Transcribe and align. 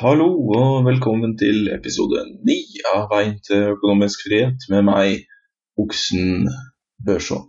Hallo 0.00 0.24
og 0.56 0.86
velkommen 0.86 1.34
til 1.36 1.66
episode 1.68 2.22
ni 2.48 2.54
av 2.88 3.10
Veien 3.10 3.34
til 3.44 3.74
økonomisk 3.74 4.22
frihet 4.24 4.64
med 4.72 4.86
meg, 4.88 5.26
Oksen 5.76 6.46
Børson. 7.04 7.42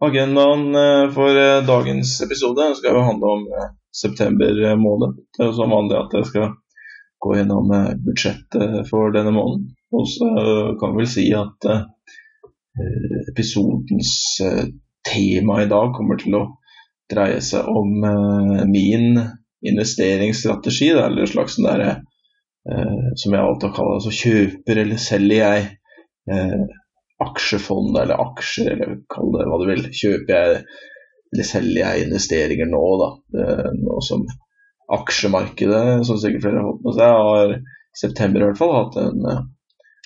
Agendaen 0.00 0.64
eh, 0.80 1.02
for 1.12 1.36
eh, 1.36 1.60
dagens 1.68 2.14
episode 2.24 2.70
skal 2.80 2.96
jo 2.96 3.04
handle 3.04 3.34
om 3.34 3.44
eh, 3.52 3.68
september 3.92 4.62
måned. 4.80 5.20
Det 5.36 5.44
er 5.44 5.52
jo 5.52 5.58
som 5.60 5.76
vanlig 5.76 6.00
at 6.00 6.16
jeg 6.16 6.30
skal 6.32 6.50
gå 7.20 7.36
gjennom 7.36 7.76
budsjettet 8.08 8.80
for 8.88 9.12
denne 9.12 9.36
måneden. 9.36 9.70
Og 9.92 10.08
så 10.08 10.32
kan 10.80 10.96
vi 10.96 11.04
vel 11.04 11.14
si 11.18 11.28
at 11.36 11.72
episodens 13.28 14.16
tema 15.04 15.60
i 15.60 15.68
dag 15.68 15.92
kommer 16.00 16.16
til 16.16 16.40
å 16.40 16.46
dreie 17.12 17.44
seg 17.44 17.68
om 17.68 18.00
min 18.72 19.20
investeringsstrategi, 19.70 20.90
da, 20.96 21.06
eller 21.06 21.26
en 21.26 21.32
slags 21.34 21.56
sånn 21.56 21.68
derre 21.68 21.92
eh, 22.70 23.06
som 23.18 23.34
jeg 23.34 23.42
alltid 23.42 23.68
har 23.68 23.76
kalt 23.76 23.94
det, 23.94 24.02
så 24.06 24.16
kjøper 24.22 24.82
eller 24.82 25.02
selger 25.02 25.42
jeg 25.42 25.68
eh, 26.32 26.66
aksjefond 27.26 27.96
eller 27.96 28.20
aksjer, 28.26 28.72
eller 28.74 28.98
kall 29.12 29.32
det 29.34 29.46
hva 29.48 29.60
du 29.62 29.66
vil. 29.70 29.86
Kjøper 29.96 30.34
jeg 30.36 30.58
eller 31.32 31.48
selger 31.48 31.80
jeg 31.82 32.06
investeringer 32.06 32.68
nå, 32.70 32.82
da. 33.02 33.08
Eh, 33.42 33.70
nå 33.80 34.00
som 34.04 34.26
aksjemarkedet, 34.96 36.06
som 36.06 36.18
sikkert 36.20 36.44
flere 36.44 36.62
har 36.62 36.70
fått 36.70 36.84
med 36.86 36.96
seg, 36.98 37.16
har 37.26 37.54
i 37.56 37.60
september 37.98 38.42
i 38.42 38.46
hvert 38.46 38.60
fall 38.60 38.74
hatt 38.76 38.98
en 39.00 39.24
uh, 39.26 39.40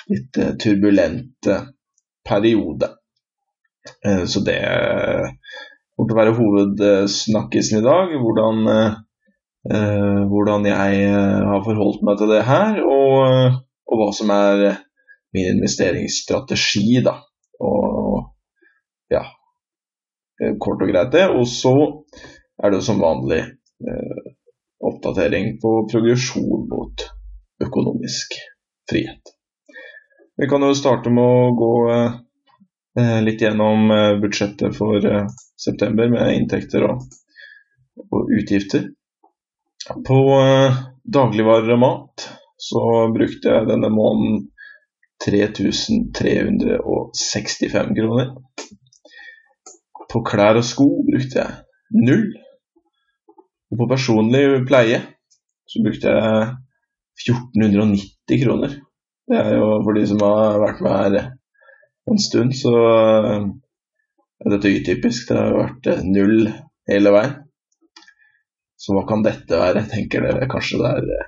litt 0.08 0.38
uh, 0.40 0.52
turbulent 0.62 1.50
uh, 1.50 1.66
periode. 2.24 2.94
så 4.00 4.40
det 4.44 4.58
kommer 5.96 6.08
til 6.10 6.16
være 6.18 6.34
hovedsnakkisen 6.36 7.78
i 7.80 7.84
dag. 7.84 8.12
Hvordan 8.22 8.68
eh, 9.68 10.22
hvordan 10.30 10.66
jeg 10.68 11.02
eh, 11.08 11.40
har 11.50 11.64
forholdt 11.66 12.04
meg 12.06 12.20
til 12.20 12.32
det 12.32 12.44
her, 12.48 12.80
og, 12.84 13.58
og, 13.90 13.98
hva 14.00 14.08
som 14.16 14.32
er 14.34 14.64
min 15.36 15.56
investeringsstrategi, 15.56 17.02
da. 17.06 17.18
Og 17.60 19.12
ja, 19.12 19.24
eh, 20.40 20.56
kort 20.62 20.82
og 20.82 20.92
greit 20.92 21.12
det. 21.14 21.26
Og 21.34 21.46
så 21.48 21.74
er 22.62 22.72
det 22.74 22.82
som 22.86 23.02
vanlig 23.02 23.42
eh, 23.42 24.22
oppdatering 24.80 25.58
på 25.62 25.74
progresjon 25.90 26.66
mot 26.70 27.06
økonomisk 27.60 28.38
frihet. 28.90 29.36
Vi 30.40 30.48
kan 30.48 30.64
jo 30.64 30.72
starte 30.72 31.12
med 31.12 31.20
å 31.20 31.50
gå 31.52 31.74
eh, 31.92 33.18
litt 33.26 33.44
gjennom 33.44 33.90
eh, 33.92 34.14
budsjettet 34.22 34.72
for 34.78 35.04
september 35.60 36.08
med 36.08 36.32
inntekter 36.38 36.88
og, 36.88 37.04
og 38.08 38.32
utgifter. 38.40 38.88
På 39.88 40.36
uh, 40.36 40.76
dagligvarer 41.04 41.72
og 41.74 41.80
mat 41.80 42.28
så 42.60 43.08
brukte 43.14 43.48
jeg 43.48 43.68
denne 43.70 43.88
måneden 43.92 44.50
3365 45.24 47.96
kroner. 47.96 48.26
På 50.10 50.22
klær 50.26 50.56
og 50.60 50.64
sko 50.66 50.88
brukte 51.06 51.38
jeg 51.40 51.50
null. 51.96 52.26
Og 53.70 53.78
på 53.80 53.86
personlig 53.90 54.64
pleie 54.68 54.98
så 55.70 55.76
brukte 55.84 56.06
jeg 56.12 56.28
1490 57.20 58.44
kroner. 58.44 58.70
Det 59.30 59.38
er 59.38 59.50
jo 59.60 59.66
for 59.84 59.92
de 59.94 60.02
som 60.10 60.20
har 60.24 60.62
vært 60.64 60.80
med 60.82 60.92
her 60.96 61.12
en 62.10 62.18
stund, 62.18 62.50
så 62.58 62.74
er 64.40 64.48
dette 64.50 64.76
utypisk. 64.80 65.20
Det 65.28 65.36
har 65.38 65.52
vært 65.54 65.84
null 66.08 66.38
hele 66.90 67.10
veien. 67.14 67.49
Så 68.80 68.94
hva 68.96 69.04
kan 69.08 69.24
dette 69.24 69.58
være, 69.60 69.84
tenker 69.90 70.24
dere. 70.24 70.48
Kanskje 70.48 70.80
det 70.80 70.90
er, 70.90 71.26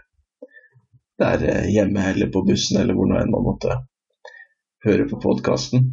det 1.21 1.33
er 1.35 1.43
eh, 1.51 1.67
hjemme 1.75 2.07
eller 2.13 2.31
på 2.33 2.45
bussen 2.49 2.81
eller 2.81 2.97
hvor 2.97 3.11
nå 3.11 3.19
enn 3.21 3.33
man 3.35 3.45
måtte 3.45 3.77
høre 4.87 5.05
på 5.11 5.19
podkasten. 5.21 5.91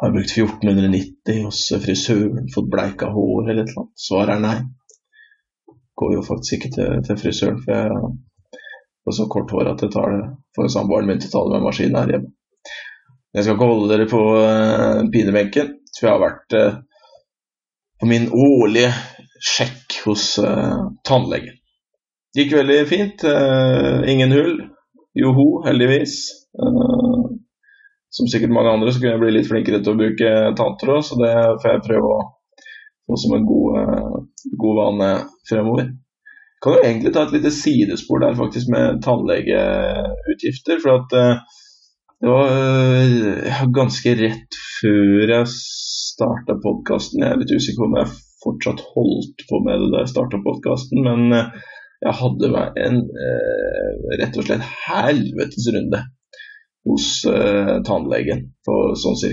Har 0.00 0.12
brukt 0.14 0.30
1490 0.30 1.40
hos 1.48 1.64
frisøren, 1.82 2.46
fått 2.54 2.70
bleika 2.70 3.10
hår 3.10 3.48
eller 3.48 3.64
et 3.64 3.72
eller 3.72 3.82
annet. 3.82 4.04
Svaret 4.06 4.36
er 4.36 4.44
nei. 4.44 4.54
Går 5.98 6.14
jo 6.14 6.22
faktisk 6.26 6.56
ikke 6.58 6.70
til, 6.76 7.02
til 7.08 7.18
frisøren, 7.18 7.58
for 7.64 7.74
jeg 7.74 7.90
har 9.04 9.16
så 9.18 9.26
kort 9.30 9.50
hår 9.54 9.72
at 9.72 9.82
det 9.82 9.90
tar 9.94 10.14
det 10.14 10.22
for 10.54 10.70
samboeren 10.70 11.10
min 11.10 11.20
til 11.22 11.32
å 11.32 11.34
ta 11.34 11.42
det 11.48 11.56
med 11.56 11.66
maskinen 11.66 11.98
her 11.98 12.14
hjemme. 12.14 12.32
Jeg 13.34 13.42
skal 13.42 13.56
ikke 13.56 13.70
holde 13.72 13.90
dere 13.90 14.06
på 14.06 14.22
uh, 14.38 15.02
pinebenken, 15.10 15.74
for 15.90 16.06
jeg 16.06 16.14
har 16.14 16.22
vært 16.22 16.56
uh, 16.60 16.78
på 17.98 18.10
min 18.10 18.30
årlige 18.30 18.94
sjekk 19.44 19.98
hos 20.06 20.34
uh, 20.40 20.90
tannlegen. 21.06 21.58
Gikk 22.34 22.54
veldig 22.56 22.78
fint. 22.90 23.24
Uh, 23.24 24.02
ingen 24.10 24.32
hull. 24.34 24.56
Joho, 25.14 25.62
heldigvis. 25.66 26.16
Uh, 26.58 27.34
som 28.14 28.30
sikkert 28.30 28.54
mange 28.54 28.72
andre 28.72 28.92
så 28.92 29.02
kunne 29.02 29.14
jeg 29.16 29.22
bli 29.24 29.34
litt 29.36 29.50
flinkere 29.50 29.82
til 29.82 29.94
å 29.94 29.98
bruke 29.98 30.32
tanntråd, 30.58 31.02
så 31.02 31.18
det 31.18 31.34
får 31.62 31.70
jeg 31.72 31.84
prøve 31.88 32.10
å 32.14 32.18
få 33.04 33.18
som 33.18 33.34
en 33.36 33.46
god, 33.48 34.28
god 34.62 34.76
vane 34.78 35.08
fremover. 35.50 35.88
Kan 36.62 36.76
jo 36.76 36.84
egentlig 36.84 37.10
ta 37.12 37.24
et 37.26 37.34
lite 37.34 37.50
sidespor 37.52 38.22
der 38.22 38.38
faktisk 38.38 38.70
med 38.72 39.02
tannlegeutgifter. 39.04 40.78
For 40.80 41.02
at 41.02 41.16
det 42.22 42.30
var 42.30 43.74
ganske 43.76 44.14
rett 44.22 44.60
før 44.78 45.34
jeg 45.34 45.50
starta 45.50 46.56
podkasten. 46.62 47.26
Jeg 47.26 47.34
er 47.34 47.42
litt 47.42 47.52
usikker 47.58 47.82
på 47.82 47.90
om 47.90 47.98
jeg 47.98 48.14
fortsatt 48.44 48.82
holdt 48.94 49.46
på 49.48 49.60
med 49.64 49.80
det 49.82 49.92
da 49.92 50.02
jeg 50.04 50.12
starta 50.12 50.42
podkasten, 50.44 51.00
men 51.06 51.36
eh, 51.36 51.64
jeg 52.04 52.18
hadde 52.20 52.64
en 52.84 53.00
eh, 53.26 53.90
rett 54.20 54.36
og 54.38 54.46
slett 54.46 54.66
helvetes 54.84 55.68
runde 55.74 56.02
hos 56.84 57.04
uh, 57.24 57.78
tannlegen 57.80 58.42
på 58.66 58.74
sånn 59.00 59.16
i, 59.24 59.30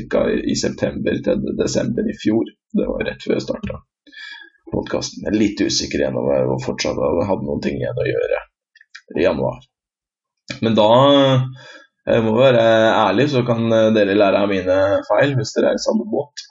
i, 0.54 0.54
september 0.56 1.18
til 1.26 1.42
desember 1.60 2.06
i 2.08 2.14
fjor. 2.16 2.48
Det 2.72 2.86
var 2.88 3.04
rett 3.10 3.26
før 3.26 3.36
jeg 3.36 3.44
starta 3.44 3.82
podkasten. 4.72 5.26
Jeg 5.26 5.34
er 5.34 5.36
litt 5.36 5.60
usikker 5.60 6.00
igjen 6.00 6.16
om 6.16 6.30
jeg 6.32 6.62
fortsatt 6.64 7.02
hadde 7.28 7.44
noen 7.44 7.60
ting 7.66 7.76
igjen 7.82 8.00
å 8.00 8.08
gjøre 8.08 8.40
i 9.20 9.26
januar. 9.26 9.60
Men 10.64 10.80
da 10.80 10.88
jeg 12.08 12.24
må 12.24 12.38
være 12.38 12.64
ærlig, 12.94 13.28
så 13.36 13.44
kan 13.44 13.68
dere 13.98 14.16
lære 14.16 14.46
av 14.46 14.52
mine 14.52 14.80
feil 15.12 15.36
hvis 15.36 15.52
dere 15.58 15.74
er 15.74 15.82
i 15.82 15.84
samme 15.90 16.08
båt. 16.08 16.48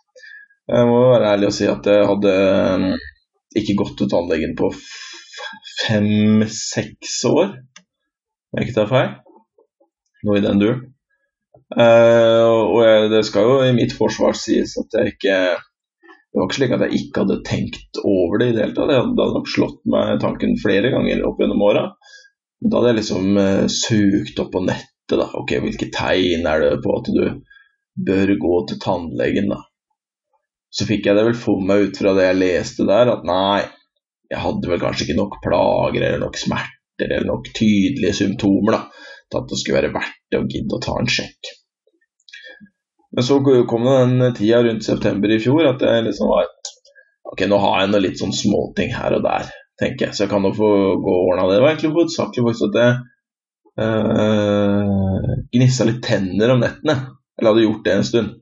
Jeg 0.71 0.87
må 0.87 0.99
være 1.11 1.33
ærlig 1.33 1.49
og 1.49 1.55
si 1.57 1.67
at 1.67 1.87
jeg 1.91 2.07
hadde 2.07 2.33
um, 2.79 2.85
ikke 3.59 3.75
gått 3.81 3.97
til 3.99 4.11
tannlegen 4.13 4.53
på 4.59 4.69
fem-seks 5.81 7.17
år, 7.27 7.57
om 7.59 8.61
jeg 8.61 8.69
ikke 8.69 8.77
tar 8.77 8.91
feil. 8.91 9.09
Noe 10.27 10.39
i 10.39 10.45
den 10.45 10.61
duren. 10.63 10.85
Uh, 11.75 12.71
og 12.71 12.79
jeg, 12.85 13.09
det 13.11 13.25
skal 13.27 13.49
jo 13.49 13.57
i 13.65 13.75
mitt 13.75 13.95
forsvar 13.95 14.37
sies 14.39 14.73
at 14.81 14.97
jeg 14.99 15.13
ikke 15.13 15.35
Det 15.55 16.39
var 16.39 16.49
ikke 16.49 16.57
slik 16.57 16.73
at 16.75 16.83
jeg 16.87 16.99
ikke 16.99 17.23
hadde 17.23 17.37
tenkt 17.47 18.01
over 18.03 18.39
det 18.39 18.49
i 18.51 18.55
det 18.55 18.63
hele 18.63 18.77
tatt. 18.77 18.91
Det 18.91 18.99
hadde 19.01 19.27
nok 19.35 19.51
slått 19.51 19.81
meg 19.91 20.21
tanken 20.23 20.55
flere 20.63 20.93
ganger 20.95 21.25
opp 21.27 21.43
gjennom 21.43 21.65
åra. 21.67 21.85
Da 22.63 22.77
hadde 22.77 22.93
jeg 22.93 23.01
liksom 23.01 23.41
uh, 23.41 23.67
søkt 23.67 24.39
opp 24.45 24.53
på 24.55 24.63
nettet, 24.69 25.19
da. 25.19 25.27
Ok, 25.41 25.57
hvilke 25.65 25.91
tegn 25.95 26.47
er 26.47 26.63
det 26.63 26.77
på 26.85 26.95
at 27.01 27.11
du 27.11 27.25
bør 28.07 28.35
gå 28.47 28.63
til 28.71 28.79
tannlegen, 28.87 29.51
da? 29.51 29.65
Så 30.71 30.87
fikk 30.87 31.09
jeg 31.09 31.19
det 31.19 31.27
vel 31.27 31.39
for 31.39 31.63
meg 31.67 31.89
ut 31.89 31.99
fra 31.99 32.15
det 32.17 32.29
jeg 32.29 32.41
leste 32.41 32.87
der, 32.89 33.11
at 33.11 33.25
nei, 33.27 33.63
jeg 34.31 34.43
hadde 34.45 34.71
vel 34.71 34.83
kanskje 34.83 35.09
ikke 35.09 35.19
nok 35.19 35.41
plager 35.43 36.05
eller 36.07 36.23
nok 36.23 36.39
smerter 36.39 37.09
eller 37.09 37.27
nok 37.27 37.51
tydelige 37.57 38.19
symptomer 38.21 38.77
da, 38.77 38.83
til 39.31 39.41
at 39.41 39.49
det 39.51 39.59
skulle 39.59 39.81
være 39.81 39.95
verdt 39.97 40.21
det 40.31 40.39
å 40.39 40.47
gidde 40.47 40.77
å 40.77 40.85
ta 40.85 40.95
en 41.01 41.11
sjekk. 41.11 41.55
Men 43.11 43.27
så 43.27 43.41
kom 43.43 43.89
det 43.89 43.97
den 43.99 44.35
tida 44.39 44.61
rundt 44.63 44.87
september 44.87 45.33
i 45.35 45.41
fjor 45.43 45.73
at 45.73 45.83
jeg 45.83 46.07
liksom 46.07 46.31
var 46.31 46.51
Ok, 47.31 47.45
nå 47.47 47.61
har 47.63 47.83
jeg 47.83 47.91
noe 47.93 48.03
litt 48.03 48.19
sånn 48.19 48.33
småting 48.35 48.91
her 48.91 49.15
og 49.15 49.21
der, 49.23 49.51
tenker 49.79 50.09
jeg, 50.09 50.17
så 50.17 50.25
jeg 50.25 50.31
kan 50.33 50.43
nå 50.43 50.51
få 50.57 50.71
gå 50.99 51.13
og 51.15 51.29
ordne 51.31 51.45
det. 51.47 51.59
Det 51.59 51.63
var 51.63 51.71
egentlig 51.71 51.91
hovedsakelig 51.93 52.47
faktisk 52.47 52.65
at 52.67 52.79
jeg 52.81 53.85
øh, 53.85 55.37
gnissa 55.55 55.87
litt 55.87 56.01
tenner 56.03 56.55
om 56.57 56.65
nettene. 56.65 56.97
Eller 57.39 57.53
hadde 57.53 57.63
gjort 57.69 57.85
det 57.87 57.95
en 57.95 58.09
stund. 58.09 58.33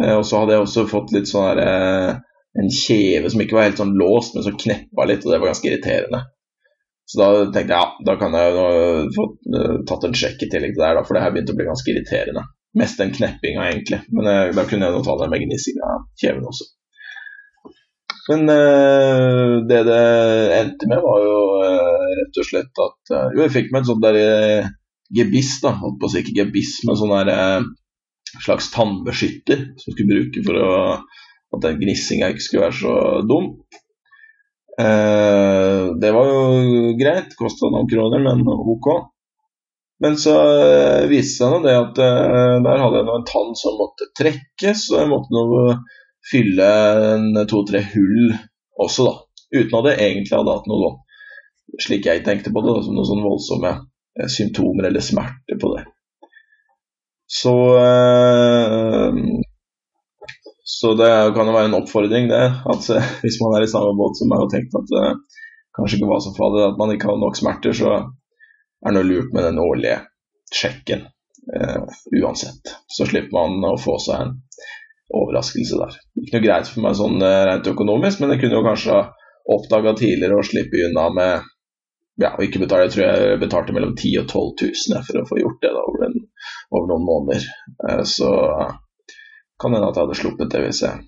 Eh, 0.00 0.14
og 0.16 0.24
så 0.28 0.42
hadde 0.42 0.56
jeg 0.56 0.66
også 0.66 0.86
fått 0.90 1.12
litt 1.16 1.30
sånn 1.30 1.46
her 1.50 1.60
eh, 1.62 2.16
En 2.56 2.72
kjeve 2.72 3.30
som 3.32 3.42
ikke 3.42 3.56
var 3.56 3.68
helt 3.68 3.80
sånn 3.80 3.96
låst, 4.00 4.32
men 4.32 4.44
som 4.46 4.56
kneppa 4.56 5.04
litt, 5.08 5.24
og 5.26 5.32
det 5.32 5.40
var 5.42 5.50
ganske 5.52 5.68
irriterende. 5.68 6.22
Så 7.06 7.18
da 7.20 7.26
tenkte 7.52 7.66
jeg 7.68 7.74
ja, 7.74 7.88
da 8.08 8.14
kan 8.18 8.32
jeg 8.34 8.54
jo 8.54 8.62
få 9.12 9.26
eh, 9.52 9.74
tatt 9.88 10.06
en 10.08 10.16
sjekk 10.16 10.46
i 10.46 10.48
tillegg 10.52 10.72
til 10.72 10.80
det 10.80 10.88
her, 10.88 11.02
for 11.04 11.18
det 11.18 11.24
her 11.26 11.34
begynte 11.34 11.52
å 11.52 11.58
bli 11.58 11.68
ganske 11.68 11.92
irriterende. 11.92 12.46
Mest 12.80 13.02
den 13.02 13.12
kneppinga, 13.12 13.68
egentlig. 13.68 14.00
Men 14.08 14.56
da 14.56 14.64
kunne 14.68 14.88
jeg 14.88 14.96
jo 14.96 15.04
ta 15.04 15.18
den 15.20 15.32
med 15.32 15.84
av 15.84 16.08
kjeven 16.20 16.48
også. 16.48 16.66
Men 18.26 18.48
uh, 18.50 19.62
det 19.68 19.84
det 19.86 20.00
endte 20.56 20.88
med, 20.90 20.98
var 21.04 21.22
jo 21.22 21.36
uh, 21.62 22.08
rett 22.18 22.40
og 22.42 22.48
slett 22.48 22.82
at 22.82 23.12
uh, 23.14 23.28
Jo, 23.36 23.44
jeg 23.44 23.54
fikk 23.54 23.70
meg 23.72 23.84
et 23.84 23.90
sånt 23.92 24.02
der 24.02 24.18
gebiss, 25.16 25.52
da. 25.62 25.76
Holdt 25.78 26.00
på 26.00 26.08
å 26.08 26.12
si 26.12 26.24
ikke 26.24 26.40
gebiss, 26.40 26.80
men 26.88 26.98
sånn 26.98 27.14
der 27.14 27.68
slags 28.44 28.70
tannbeskytter 28.74 29.66
som 29.80 29.92
skulle 29.94 30.12
bruke 30.12 30.44
for 30.46 30.60
å, 30.60 30.70
at 31.56 31.64
den 31.64 31.80
gnissinga 31.82 32.30
ikke 32.32 32.44
skulle 32.44 32.68
være 32.68 32.78
så 32.80 32.94
dum. 33.28 33.50
Eh, 34.76 35.82
det 36.02 36.14
var 36.14 36.30
jo 36.30 36.96
greit, 37.00 37.36
kosta 37.38 37.70
noen 37.72 37.88
kroner, 37.90 38.24
men 38.24 38.44
ok. 38.46 38.90
Men 40.04 40.18
så 40.20 40.34
eh, 40.36 41.06
viste 41.08 41.48
det 41.48 41.54
seg 41.56 41.64
det 41.64 41.76
at 41.78 42.02
eh, 42.04 42.56
der 42.66 42.82
hadde 42.82 43.00
jeg 43.00 43.08
en 43.14 43.30
tann 43.30 43.54
som 43.56 43.78
måtte 43.80 44.10
trekkes, 44.18 44.90
og 44.92 45.00
jeg 45.00 45.12
måtte 45.12 45.32
nå 45.36 45.46
fylle 46.26 46.70
to-tre 47.48 47.80
hull 47.94 48.36
også, 48.82 49.06
da. 49.08 49.16
Uten 49.56 49.78
at 49.78 49.92
jeg 49.92 50.10
egentlig 50.10 50.36
hadde 50.36 50.56
hatt 50.58 50.68
noe 50.68 50.96
slik 51.82 52.06
jeg 52.08 52.24
tenkte 52.26 52.52
på 52.54 52.62
det, 52.64 52.74
da, 52.76 52.84
som 52.84 52.96
noen 52.96 53.08
sånn 53.08 53.24
voldsomme 53.24 53.72
eh, 53.74 54.30
symptomer 54.32 54.88
eller 54.90 55.04
smerter 55.04 55.60
på 55.60 55.72
det. 55.74 55.84
Så 57.26 57.54
eh, 57.78 59.20
så 60.66 60.94
det 60.98 61.10
kan 61.34 61.46
jo 61.46 61.54
være 61.54 61.70
en 61.70 61.78
oppfordring, 61.78 62.28
det. 62.30 62.44
At 62.74 62.88
eh, 62.94 63.10
hvis 63.24 63.40
man 63.42 63.56
er 63.56 63.66
i 63.66 63.70
samme 63.70 63.96
båt 63.98 64.18
som 64.18 64.30
meg 64.32 64.46
og 64.46 64.52
tenkt 64.52 64.76
at 64.78 64.88
det 64.92 65.08
kanskje 65.76 66.00
ikke 66.00 66.12
var 66.12 66.22
så 66.24 66.32
farlig, 66.36 66.64
at 66.66 66.80
man 66.80 66.94
ikke 66.94 67.10
har 67.10 67.20
nok 67.20 67.38
smerter, 67.38 67.76
så 67.76 67.92
er 67.96 68.90
det 68.90 68.96
noe 68.96 69.08
lurt 69.08 69.34
med 69.36 69.46
den 69.50 69.60
årlige 69.62 70.00
sjekken 70.54 71.06
uansett. 72.16 72.72
Så 72.90 73.04
slipper 73.06 73.30
man 73.36 73.62
å 73.68 73.76
få 73.78 73.92
seg 74.02 74.24
en 74.24 74.32
overraskelse 75.14 75.78
der. 75.78 75.98
Ikke 76.18 76.40
noe 76.40 76.46
greit 76.46 76.70
for 76.70 76.82
meg 76.82 76.96
sånn 76.98 77.20
rent 77.22 77.68
økonomisk, 77.70 78.18
men 78.18 78.32
jeg 78.32 78.40
kunne 78.42 78.58
jo 78.58 78.64
kanskje 78.66 78.96
oppdaga 79.54 79.94
tidligere 79.98 80.40
og 80.40 80.48
slippe 80.48 80.80
unna 80.88 81.06
med 81.14 81.46
ja, 82.16 82.32
ikke 82.40 82.62
betale, 82.62 82.86
jeg 82.86 82.94
tror 82.94 83.04
jeg 83.04 83.40
betalte 83.42 83.74
mellom 83.76 83.92
10 83.92 84.22
og 84.22 84.30
12 84.32 84.52
000 84.96 85.04
for 85.06 85.20
å 85.20 85.26
få 85.28 85.40
gjort 85.42 85.58
det 85.64 85.72
da, 85.74 85.82
over, 85.84 86.06
en, 86.06 86.15
over, 86.70 86.86
noen 86.90 87.06
måneder. 87.06 87.46
Eh, 87.88 88.02
så 88.08 88.30
kan 89.60 89.74
hende 89.74 89.88
at 89.88 89.96
jeg 89.96 90.06
hadde 90.06 90.18
sluppet 90.20 90.52
det 90.52 90.62
hvis 90.66 90.82
jeg, 90.84 91.04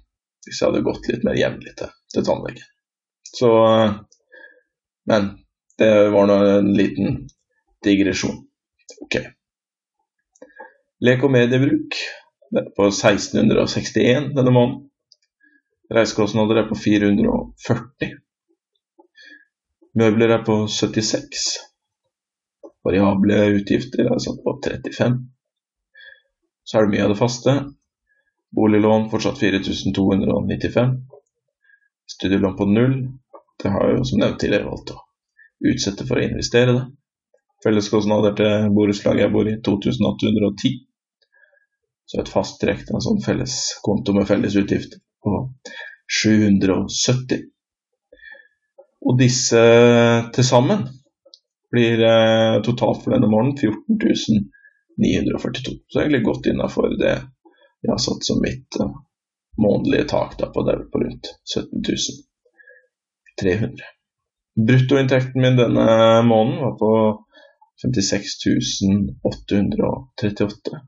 hvis 0.47 0.61
jeg 0.61 0.71
hadde 0.71 0.85
gått 0.87 1.09
litt 1.11 1.25
mer 1.29 1.39
jevnlig 1.39 1.75
til, 1.79 1.93
til 2.15 2.27
tannlegen. 2.29 2.69
Så 3.29 3.51
Men 5.09 5.29
det 5.79 5.91
var 6.13 6.27
nå 6.29 6.37
en 6.45 6.73
liten 6.77 7.21
digresjon. 7.85 8.41
Ok. 9.05 9.21
Lek 11.07 11.23
og 11.23 11.31
mediebruk 11.33 11.97
er 12.59 12.71
på 12.75 12.89
1661 12.91 14.33
denne 14.37 14.53
måneden. 14.53 14.89
Reisekostnader 15.95 16.65
er 16.65 16.67
på 16.69 16.77
440. 16.77 18.11
Møbler 19.97 20.35
er 20.35 20.43
på 20.45 20.59
76. 20.69 21.47
Variable 22.89 23.39
utgifter 23.59 24.07
er 24.09 24.21
satt 24.23 24.41
på 24.45 24.55
35. 24.65 25.19
Så 26.65 26.79
er 26.79 26.87
det 26.87 26.95
mye 26.95 27.05
av 27.05 27.13
det 27.13 27.21
faste. 27.21 27.55
Boliglån 28.57 29.11
fortsatt 29.13 29.41
4295. 29.41 30.95
Studielån 32.09 32.57
på 32.57 32.69
null. 32.71 32.97
Det 33.61 33.73
har 33.75 33.89
jeg 33.89 33.99
jo 33.99 34.07
som 34.09 34.23
nevnt 34.23 34.41
tidligere 34.41 34.71
valgt 34.71 34.95
å 34.95 35.03
utsette 35.69 36.07
for 36.09 36.21
å 36.21 36.25
investere 36.25 36.77
det. 36.77 36.85
Felleskostnader 37.65 38.37
til 38.39 38.69
borettslaget 38.73 39.25
jeg 39.25 39.35
bor 39.35 39.51
i 39.51 39.57
2810. 39.67 40.79
Så 42.09 42.23
et 42.23 42.31
fast 42.33 42.61
trekk 42.63 42.87
til 42.87 42.97
en 42.97 43.05
sånn 43.05 43.21
felleskonto 43.21 44.15
med 44.17 44.29
felles 44.31 44.57
utgifter 44.57 45.03
på 45.25 45.43
770. 46.23 47.43
Og 49.09 49.19
disse 49.19 49.65
til 50.33 50.47
sammen 50.47 50.87
blir 51.73 52.03
eh, 52.05 52.63
totalt 52.63 53.03
for 53.05 53.15
denne 53.15 53.31
morgenen 53.31 53.59
14 53.59 54.49
942. 54.99 55.75
Så 55.89 56.01
egentlig 56.01 56.25
godt 56.27 56.47
innafor 56.47 56.97
det 56.99 57.15
jeg 57.83 57.93
har 57.93 58.01
satt 58.03 58.25
som 58.27 58.41
mitt 58.43 58.81
eh, 58.81 58.97
månedlige 59.63 60.09
tak 60.11 60.39
da, 60.39 60.51
på, 60.55 60.65
der, 60.67 60.83
på 60.93 61.03
rundt 61.05 61.31
17 61.55 61.83
300. 63.43 63.71
Bruttoinntekten 64.69 65.43
min 65.43 65.57
denne 65.57 66.23
måneden 66.27 66.63
var 66.65 66.75
på 66.79 66.93
56 67.83 68.27
838. 69.23 70.81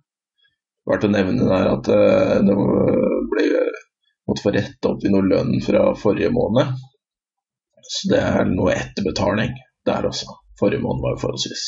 Verdt 0.90 1.06
å 1.06 1.10
nevne 1.12 1.46
der 1.46 1.70
at 1.76 1.90
eh, 1.94 2.36
det 2.46 2.56
ble, 3.30 3.44
måtte 4.26 4.42
få 4.42 4.54
retta 4.54 4.94
opp 4.94 5.04
i 5.06 5.12
noe 5.12 5.28
lønn 5.28 5.60
fra 5.62 5.92
forrige 5.98 6.32
måned. 6.34 6.74
Så 7.90 8.10
det 8.10 8.22
er 8.22 8.50
noe 8.50 8.74
etterbetaling 8.74 9.54
der 9.86 10.06
også. 10.10 10.34
Forrige 10.60 10.84
måned 10.84 11.04
var 11.04 11.16
jo 11.16 11.22
forholdsvis 11.24 11.64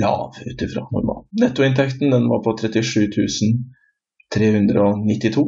lav 0.00 0.38
ut 0.46 0.62
ifra 0.62 0.86
normal. 0.92 1.24
Nettoinntekten 1.40 2.10
den 2.10 2.28
var 2.28 2.42
på 2.44 2.56
37 2.58 3.08
392. 4.34 5.44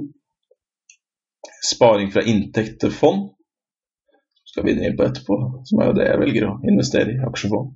Sparing 1.75 2.11
fra 2.13 2.23
inntekt 2.23 2.81
til 2.81 2.93
fond 2.93 3.31
skal 4.55 4.67
vi 4.67 4.75
inn 4.75 4.97
på 4.99 5.07
etterpå, 5.07 5.37
som 5.67 5.81
er 5.81 5.89
jo 5.89 5.97
det 5.99 6.05
jeg 6.07 6.21
velger 6.21 6.47
å 6.47 6.59
investere 6.71 7.15
i 7.15 7.23
aksjefond. 7.27 7.73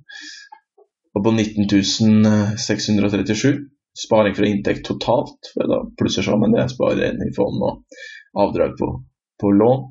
Og 1.17 1.25
på 1.25 1.33
19 1.33 2.57
637. 2.61 3.57
Sparing 3.99 4.35
fra 4.37 4.47
inntekt 4.47 4.85
totalt, 4.87 5.49
for 5.51 5.67
da 5.67 5.79
plusser 5.99 6.23
sammen 6.23 6.53
det 6.53 6.61
jeg 6.61 6.75
sparer 6.75 7.09
inn 7.09 7.23
i 7.25 7.33
fond 7.35 7.65
og 7.65 7.97
avdrag 8.39 8.77
på, 8.79 8.91
på 9.41 9.51
lån 9.51 9.81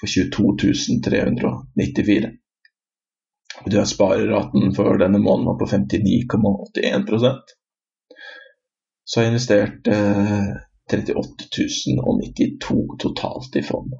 på 0.00 0.10
22 0.12 1.00
394. 1.08 2.30
Du 3.64 3.76
har 3.78 3.84
spareraten 3.84 4.74
for 4.74 4.98
denne 4.98 5.18
måneden 5.18 5.58
på 5.58 5.66
59,81% 5.66 7.54
Så 9.04 9.20
har 9.20 9.24
jeg 9.24 9.32
investert 9.32 9.88
eh, 9.88 10.50
38 10.92 11.66
092 11.96 12.96
totalt 12.98 13.56
i 13.56 13.62
fond 13.62 13.94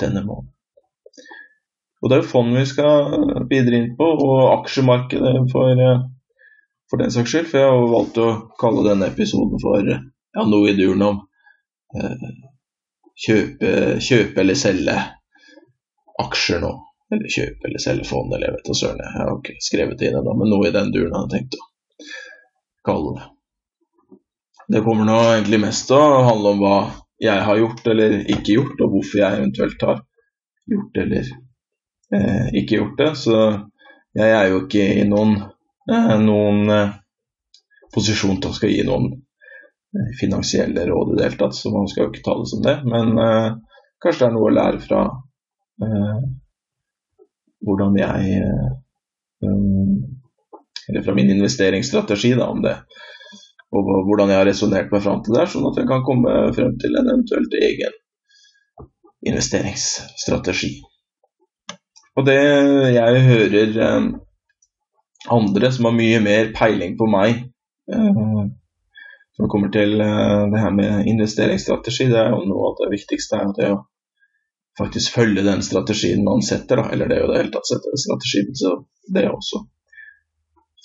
denne 0.00 0.22
måneden. 0.24 0.52
Og 2.02 2.10
Det 2.10 2.16
er 2.16 2.22
jo 2.22 2.28
fond 2.28 2.56
vi 2.56 2.64
skal 2.68 3.14
videre 3.50 3.78
inn 3.80 3.94
på, 3.98 4.06
og 4.06 4.42
aksjemarkedet 4.60 5.46
for, 5.52 5.70
eh, 5.86 6.02
for 6.90 7.02
den 7.02 7.10
saks 7.10 7.32
skyld. 7.32 7.48
For 7.50 7.58
jeg 7.60 7.70
har 7.70 7.92
valgt 7.92 8.20
å 8.22 8.28
kalle 8.60 8.84
denne 8.88 9.08
episoden 9.12 9.60
for 9.62 9.88
ja, 9.90 10.44
noe 10.44 10.70
i 10.70 10.76
duren 10.78 11.02
om 11.02 11.22
eh, 11.96 12.28
kjøpe, 13.26 13.70
kjøpe 14.00 14.44
eller 14.44 14.60
selge 14.60 14.96
aksjer 16.22 16.62
nå. 16.62 16.74
Eller 17.14 17.30
kjøpe 17.30 17.68
eller 17.68 17.82
selge 17.82 18.06
fond, 18.08 18.32
eller 18.34 18.48
jeg 18.48 18.56
vet 18.56 18.68
da 18.68 18.74
søren. 18.74 19.02
Jeg 19.04 19.14
har 19.14 19.32
ikke 19.36 19.56
skrevet 19.62 19.98
det 20.00 20.08
inn 20.08 20.18
ennå, 20.20 20.34
men 20.40 20.50
noe 20.50 20.68
i 20.68 20.74
den 20.74 20.92
duren 20.94 21.14
har 21.14 21.26
jeg 21.26 21.34
tenkt 21.36 21.58
å 21.60 21.66
kalle 22.88 23.16
det. 23.16 23.26
Det 24.74 24.82
kommer 24.82 25.06
nå 25.06 25.18
egentlig 25.30 25.60
mest 25.62 25.86
til 25.86 26.02
å 26.02 26.24
handle 26.26 26.54
om 26.56 26.62
hva 26.64 26.78
jeg 27.22 27.44
har 27.48 27.60
gjort 27.60 27.86
eller 27.92 28.16
ikke 28.24 28.56
gjort, 28.56 28.80
og 28.82 28.94
hvorfor 28.96 29.20
jeg 29.22 29.38
eventuelt 29.38 29.84
har 29.86 30.00
gjort 30.72 30.98
eller 31.04 31.28
eh, 32.18 32.48
ikke 32.60 32.80
gjort 32.80 32.98
det. 32.98 33.12
Så 33.22 33.36
jeg 34.18 34.32
er 34.40 34.50
jo 34.50 34.64
ikke 34.64 34.88
i 34.96 35.06
noen, 35.06 35.36
eh, 35.86 36.16
noen 36.24 36.74
eh, 36.74 36.96
posisjon 37.94 38.42
til 38.42 38.50
å 38.50 38.58
skal 38.58 38.74
gi 38.74 38.82
noen 38.88 39.14
finansielle 40.20 40.86
råd 40.86 41.12
i 41.12 41.16
det 41.16 41.28
hele 41.28 41.38
tatt, 41.40 41.54
så 41.54 41.70
man 41.72 41.88
skal 41.88 42.06
jo 42.06 42.10
ikke 42.10 42.24
ta 42.26 42.34
det 42.40 42.48
som 42.50 42.64
det. 42.64 42.74
Men 42.84 43.14
uh, 43.16 43.54
kanskje 44.02 44.24
det 44.24 44.28
er 44.28 44.34
noe 44.34 44.50
å 44.50 44.56
lære 44.56 44.82
fra 44.82 45.02
uh, 45.06 46.26
hvordan 47.64 47.96
jeg 47.98 48.42
um, 49.46 49.96
Eller 50.88 51.02
fra 51.02 51.14
min 51.14 51.30
investeringsstrategi, 51.30 52.34
da, 52.38 52.46
om 52.46 52.60
det. 52.62 52.76
Og 53.74 53.88
hvordan 54.06 54.30
jeg 54.30 54.38
har 54.38 54.46
resonnert 54.46 54.92
meg 54.92 55.02
fram 55.02 55.22
til 55.24 55.34
det, 55.34 55.48
sånn 55.50 55.66
at 55.66 55.80
jeg 55.80 55.88
kan 55.88 56.04
komme 56.06 56.34
frem 56.54 56.76
til 56.78 56.94
en 56.94 57.10
eventuelt 57.10 57.56
egen 57.58 57.96
investeringsstrategi. 59.26 60.70
Og 62.16 62.28
det 62.28 62.38
jeg 62.94 63.24
hører 63.26 63.74
um, 63.96 64.06
andre 65.40 65.72
som 65.74 65.90
har 65.90 65.98
mye 65.98 66.22
mer 66.22 66.52
peiling 66.54 66.94
på 67.00 67.10
meg, 67.10 67.42
når 69.36 69.44
det 69.44 69.50
kommer 69.52 69.72
til 69.72 70.00
eh, 70.00 70.44
det 70.52 70.60
her 70.60 70.72
med 70.72 71.06
investeringsstrategi, 71.06 72.08
det 72.12 72.18
er 72.20 72.32
jo 72.32 72.46
noe 72.48 72.70
av 72.70 72.78
det 72.80 72.92
viktigste 72.94 73.36
er 73.36 73.50
at 73.50 73.60
å 73.68 73.76
faktisk 74.78 75.14
følge 75.14 75.44
den 75.46 75.62
strategien 75.62 76.24
man 76.24 76.42
setter. 76.44 76.82
Da. 76.82 76.90
Eller 76.92 77.08
det 77.08 77.18
er 77.18 77.24
jo 77.24 77.30
det 77.32 77.40
hele 77.40 77.54
tatt 77.54 77.70
setter 77.70 78.00
strategien, 78.00 78.52
så 78.56 78.74
det 79.14 79.24
er 79.24 79.34
også 79.34 79.62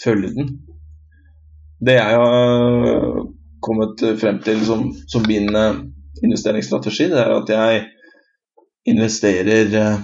følge 0.04 0.34
den. 0.36 0.54
Det 1.82 1.98
jeg 1.98 2.20
har 2.22 3.26
kommet 3.62 4.04
frem 4.22 4.40
til 4.46 4.62
som, 4.66 4.88
som 5.10 5.26
min 5.28 5.50
eh, 5.56 5.82
investeringsstrategi, 6.26 7.10
det 7.10 7.20
er 7.22 7.34
at 7.36 7.50
jeg 7.50 7.84
investerer 8.86 9.76
eh, 9.82 10.00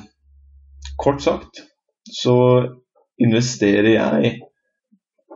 Kort 0.98 1.22
sagt 1.22 1.62
så 2.10 2.36
investerer 3.22 3.90
jeg 3.92 4.32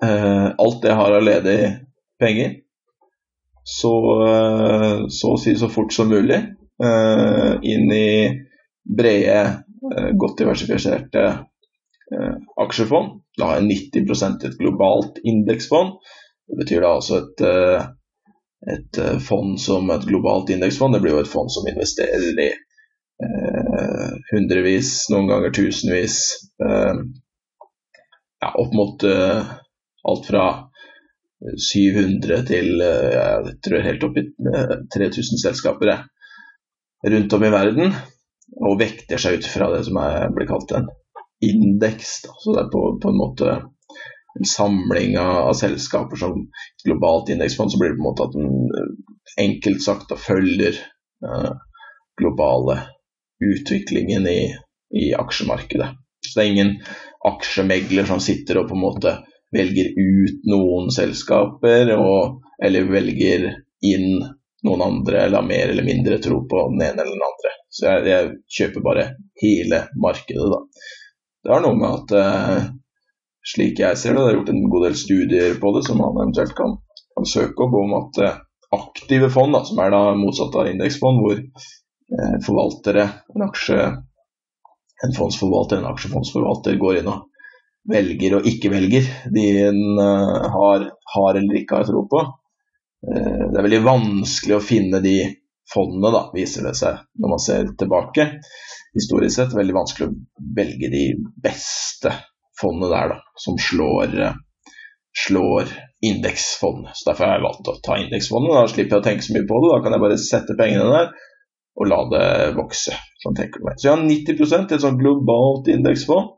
eh, 0.03 0.47
alt 0.57 0.85
jeg 0.85 0.97
har 0.97 1.15
av 1.17 1.25
ledige 1.25 1.71
penger 2.21 2.55
så, 3.65 3.93
eh, 4.27 4.97
så 5.09 5.33
å 5.35 5.39
si 5.41 5.53
så 5.57 5.69
fort 5.69 5.93
som 5.93 6.09
mulig 6.09 6.39
inn 6.81 7.91
i 7.93 8.11
brede, 8.97 9.41
eh, 9.91 10.09
godt 10.17 10.41
diversifiserte 10.41 11.25
aksjefond. 12.59 13.21
Da 13.39 13.47
har 13.47 13.61
jeg 13.61 13.69
90 13.93 14.45
et 14.49 14.57
globalt 14.59 15.21
indeksfond. 15.23 15.93
Det 16.49 16.57
betyr 16.59 16.83
da 16.83 16.95
altså 16.97 17.21
et, 17.21 17.43
et 18.73 18.99
fond 19.23 19.53
som 19.61 19.87
et 19.93 20.07
globalt 20.09 20.51
indeksfond. 20.51 20.97
Det 20.97 21.01
blir 21.05 21.15
jo 21.15 21.21
et 21.23 21.31
fond 21.31 21.47
som 21.53 21.69
investerer 21.71 22.41
i 22.43 22.49
eh, 22.51 24.11
hundrevis, 24.33 24.91
noen 25.13 25.29
ganger 25.31 25.55
tusenvis. 25.55 26.17
Eh, 26.65 27.01
ja, 28.41 28.51
opp 28.51 28.73
mot 28.73 29.03
eh, 29.07 29.53
alt 30.11 30.27
fra 30.27 30.45
700 31.71 32.45
til 32.49 32.81
eh, 32.85 33.11
jeg 33.15 33.57
tror 33.65 33.85
helt 33.85 34.07
opp 34.07 34.19
i 34.19 34.25
3000 34.95 35.41
selskaper 35.45 35.93
rundt 37.07 37.33
om 37.33 37.43
i 37.43 37.53
verden. 37.53 37.93
Og 38.61 38.79
vekter 38.81 39.21
seg 39.21 39.39
ut 39.39 39.47
fra 39.47 39.69
det 39.73 39.85
som 39.87 39.99
er, 40.01 40.31
blir 40.35 40.49
kalt 40.49 40.73
en 40.75 40.89
indeks. 41.41 42.17
Så 42.43 42.55
det 42.55 42.65
er 42.65 42.71
på, 42.73 42.83
på, 43.01 43.11
en 43.11 43.19
måte 43.19 43.57
en 44.39 44.47
samling 44.47 45.17
av, 45.19 45.49
av 45.49 45.55
selskaper 45.59 46.19
som 46.19 46.45
globalt 46.85 47.31
indeksfond, 47.33 47.71
så 47.71 47.79
blir 47.79 47.93
det 47.93 47.99
på 47.99 48.03
en 48.03 48.09
måte 48.09 48.27
at 48.27 48.37
den 48.37 48.51
enkelt 49.41 49.83
sagt 49.83 50.13
følger 50.19 50.77
uh, 51.25 51.53
globale 52.19 52.77
utviklingen 53.41 54.27
i, 54.27 54.41
i 54.97 55.11
aksjemarkedet. 55.17 55.89
Så 56.21 56.37
det 56.37 56.43
er 56.43 56.51
ingen 56.51 56.73
aksjemegler 57.27 58.07
som 58.09 58.21
sitter 58.23 58.61
og 58.61 58.69
på 58.69 58.77
en 58.77 58.85
måte 58.85 59.15
velger 59.51 59.89
ut 59.97 60.45
noen 60.47 60.91
selskaper, 60.93 61.91
og, 61.97 62.43
eller 62.63 62.87
velger 62.91 63.49
inn 63.83 64.21
noen 64.67 64.83
andre, 64.85 65.23
eller 65.23 65.41
har 65.41 65.47
mer 65.47 65.71
eller 65.73 65.85
mindre 65.85 66.19
tro 66.21 66.43
på 66.49 66.65
den 66.73 66.83
ene 66.85 67.01
eller 67.01 67.15
den 67.15 67.25
andre. 67.27 67.53
Så 67.69 67.87
jeg, 67.87 68.03
jeg 68.11 68.29
kjøper 68.57 68.85
bare 68.85 69.07
hele 69.41 69.85
markedet, 70.03 70.49
da. 70.53 70.61
Det 71.41 71.53
har 71.55 71.63
noe 71.63 71.77
med 71.77 71.89
at 71.89 72.13
uh, 72.13 72.67
slik 73.53 73.81
jeg 73.81 73.97
ser 73.97 74.13
det, 74.13 74.21
det 74.21 74.29
er 74.29 74.37
gjort 74.37 74.53
en 74.53 74.69
god 74.69 74.85
del 74.85 74.97
studier 74.99 75.57
på 75.61 75.73
det 75.75 75.81
som 75.87 75.97
man 76.01 76.19
eventuelt 76.19 76.53
kan, 76.57 76.77
kan 77.17 77.29
søke 77.29 77.65
opp 77.65 77.73
om 77.79 77.95
at 77.97 78.21
uh, 78.21 78.37
aktive 78.77 79.31
fond, 79.33 79.55
da, 79.57 79.63
som 79.65 79.81
er 79.81 79.93
da 79.95 80.03
motsatt 80.19 80.55
av 80.61 80.69
indeksfond, 80.69 81.23
hvor 81.25 81.41
uh, 81.41 82.37
forvaltere, 82.45 83.07
en 83.33 83.47
aksje 83.47 83.81
en 85.01 85.15
fondsforvalter, 85.17 85.79
en 85.81 85.89
aksjefondsforvalter 85.89 86.77
går 86.77 86.99
inn 86.99 87.09
og 87.09 87.25
velger 87.89 88.35
og 88.37 88.45
ikke 88.45 88.69
velger 88.69 89.07
de 89.33 89.45
en 89.63 89.79
har, 89.97 90.83
har 91.15 91.39
eller 91.39 91.57
ikke 91.57 91.79
har 91.79 91.87
tro 91.87 92.03
på. 92.11 92.19
Det 93.01 93.57
er 93.57 93.65
veldig 93.65 93.83
vanskelig 93.85 94.57
å 94.57 94.63
finne 94.63 95.01
de 95.03 95.15
fondene, 95.71 96.11
da, 96.13 96.21
viser 96.35 96.67
det 96.67 96.75
seg 96.77 97.01
når 97.21 97.33
man 97.33 97.41
ser 97.41 97.71
tilbake. 97.79 98.27
Historisk 98.97 99.37
sett 99.37 99.55
veldig 99.55 99.75
vanskelig 99.77 100.09
å 100.09 100.45
velge 100.57 100.91
de 100.91 101.05
beste 101.43 102.13
fondene 102.59 102.91
der, 102.91 103.13
da, 103.15 103.39
som 103.39 103.57
slår, 103.61 104.17
slår 105.25 105.71
indeksfondene. 106.05 106.93
Så 106.95 107.09
Derfor 107.09 107.27
har 107.27 107.37
jeg 107.37 107.45
valgt 107.47 107.71
å 107.71 107.77
ta 107.85 107.97
indeksfondet. 108.01 108.55
Da 108.57 108.67
slipper 108.69 108.97
jeg 108.97 109.03
å 109.03 109.07
tenke 109.09 109.25
så 109.25 109.35
mye 109.37 109.47
på 109.49 109.61
det. 109.63 109.71
Da 109.71 109.83
kan 109.85 109.95
jeg 109.95 110.05
bare 110.05 110.21
sette 110.21 110.57
pengene 110.59 110.89
der 110.91 111.11
og 111.79 111.87
la 111.87 112.01
det 112.11 112.27
vokse. 112.57 112.97
Sånn 113.23 113.37
tenker 113.37 113.61
du 113.61 113.67
meg. 113.69 113.79
Så 113.79 113.87
jeg 113.87 113.95
har 113.95 114.03
90% 114.03 114.73
i 114.73 114.77
et 114.77 114.83
sånt 114.83 114.99
globalt 114.99 115.69
indeksfond. 115.71 116.35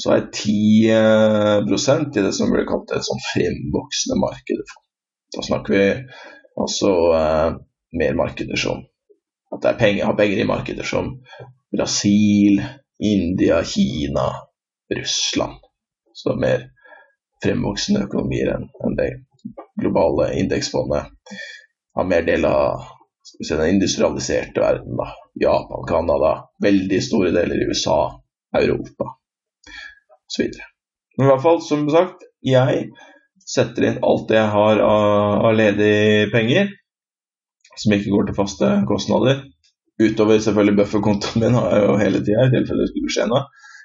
Så 0.00 0.10
har 0.10 0.22
jeg 0.22 0.30
10% 1.66 2.18
i 2.18 2.24
det 2.24 2.32
som 2.36 2.52
blir 2.52 2.66
kalt 2.68 2.94
et 2.94 3.04
sånn 3.06 3.24
fremvoksende 3.32 4.20
marked. 4.22 4.62
Da 5.36 5.42
snakker 5.42 5.74
vi 5.74 5.84
altså 6.60 6.90
eh, 7.18 7.56
mer 7.98 8.14
markeder 8.18 8.56
som 8.56 8.84
At 9.54 9.62
det 9.62 9.70
er 9.70 9.78
penger, 9.78 10.04
har 10.08 10.16
penger 10.18 10.40
i 10.42 10.46
markeder 10.48 10.86
som 10.86 11.12
Brasil, 11.76 12.62
India, 12.98 13.60
Kina, 13.64 14.24
Russland. 14.90 15.60
Så 16.12 16.30
det 16.30 16.34
er 16.34 16.42
mer 16.42 16.64
fremvoksende 17.44 18.02
økonomier 18.08 18.50
enn 18.56 18.66
en 18.82 18.96
det 18.98 19.08
globale 19.78 20.32
indeksfondet. 20.40 21.12
Har 21.94 22.08
mer 22.10 22.26
del 22.26 22.46
av 22.50 22.82
si, 23.22 23.46
den 23.54 23.76
industrialiserte 23.76 24.62
verden. 24.62 24.98
Da. 24.98 25.12
Japan, 25.38 25.86
Canada, 25.88 26.32
veldig 26.62 27.00
store 27.02 27.30
deler 27.34 27.62
i 27.62 27.68
USA, 27.70 27.98
Europa 28.58 29.14
osv. 30.26 30.50
Men 31.16 31.26
i 31.26 31.30
hvert 31.30 31.42
fall, 31.42 31.60
som 31.62 31.86
sagt, 31.90 32.26
jeg 32.42 32.88
setter 33.44 33.88
inn 33.88 34.00
alt 34.04 34.28
det 34.30 34.38
jeg 34.38 34.52
har 34.54 34.80
av, 34.80 35.50
ledige 35.56 36.30
penger 36.32 36.72
som 37.80 37.94
ikke 37.94 38.12
går 38.12 38.28
til 38.28 38.38
faste 38.38 38.70
kostnader. 38.88 39.42
Utover 40.00 40.40
selvfølgelig 40.42 40.78
bufferkontoen 40.80 41.42
min 41.42 41.58
har 41.58 41.70
jeg 41.74 41.84
jo 41.86 41.98
hele 42.00 42.22
tida, 42.24 42.46
i 42.46 42.54
tilfelle 42.54 42.82
det 42.86 42.90
skulle 42.92 43.14
skje 43.14 43.28
noe. 43.30 43.44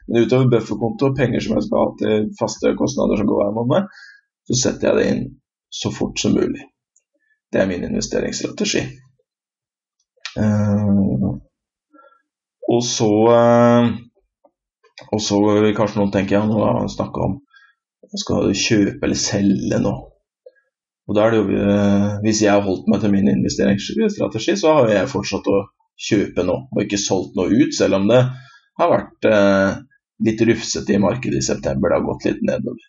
Men 0.09 0.25
utover 0.25 0.49
bufferkonto 0.53 1.11
penger 1.17 1.43
som 1.43 1.57
jeg 1.57 1.67
skal 1.67 1.83
ha 1.83 1.89
til 1.99 2.29
faste 2.39 2.73
kostnader 2.79 3.19
som 3.19 3.29
går 3.29 3.43
hver 3.43 3.57
måned, 3.57 3.99
så 4.49 4.59
setter 4.63 4.89
jeg 4.89 4.97
det 4.97 5.09
inn 5.11 5.23
så 5.81 5.91
fort 5.93 6.21
som 6.21 6.33
mulig. 6.37 6.63
Det 7.53 7.61
er 7.61 7.69
min 7.69 7.85
investeringsstrategi. 7.85 8.85
Uh, 10.39 11.37
og 12.69 12.83
så 12.85 13.09
uh, 13.33 13.87
Og 15.09 15.21
så 15.25 15.39
vil 15.41 15.73
kanskje 15.73 15.97
noen 15.97 16.11
tenke 16.13 16.35
ja, 16.35 16.43
nå 16.45 16.59
har 16.61 16.75
han 16.77 16.91
snakka 16.91 17.23
om 17.25 17.39
skal 18.17 18.49
du 18.49 18.57
kjøpe 18.57 19.05
eller 19.05 19.19
selge 19.19 19.81
nå. 19.83 19.95
Og 21.09 21.17
da 21.17 21.25
er 21.25 21.33
det 21.33 21.39
jo, 21.41 21.57
eh, 21.57 22.19
Hvis 22.23 22.41
jeg 22.43 22.53
har 22.53 22.65
holdt 22.65 22.89
meg 22.89 23.01
til 23.01 23.13
min 23.13 23.29
investeringsstrategi, 23.31 24.55
så 24.57 24.75
har 24.77 24.93
jeg 24.93 25.11
fortsatt 25.11 25.47
å 25.49 25.59
kjøpe 25.99 26.45
nå, 26.45 26.55
og 26.71 26.83
ikke 26.83 27.01
solgt 27.01 27.35
noe 27.37 27.49
ut, 27.49 27.73
selv 27.75 27.99
om 27.99 28.07
det 28.09 28.21
har 28.79 28.93
vært 28.93 29.29
eh, 29.29 29.81
litt 30.25 30.41
rufsete 30.49 30.95
i 30.95 31.01
markedet 31.01 31.41
i 31.41 31.49
september. 31.49 31.89
Det 31.89 31.99
har 31.99 32.07
gått 32.07 32.27
litt 32.29 32.45
nedover. 32.45 32.87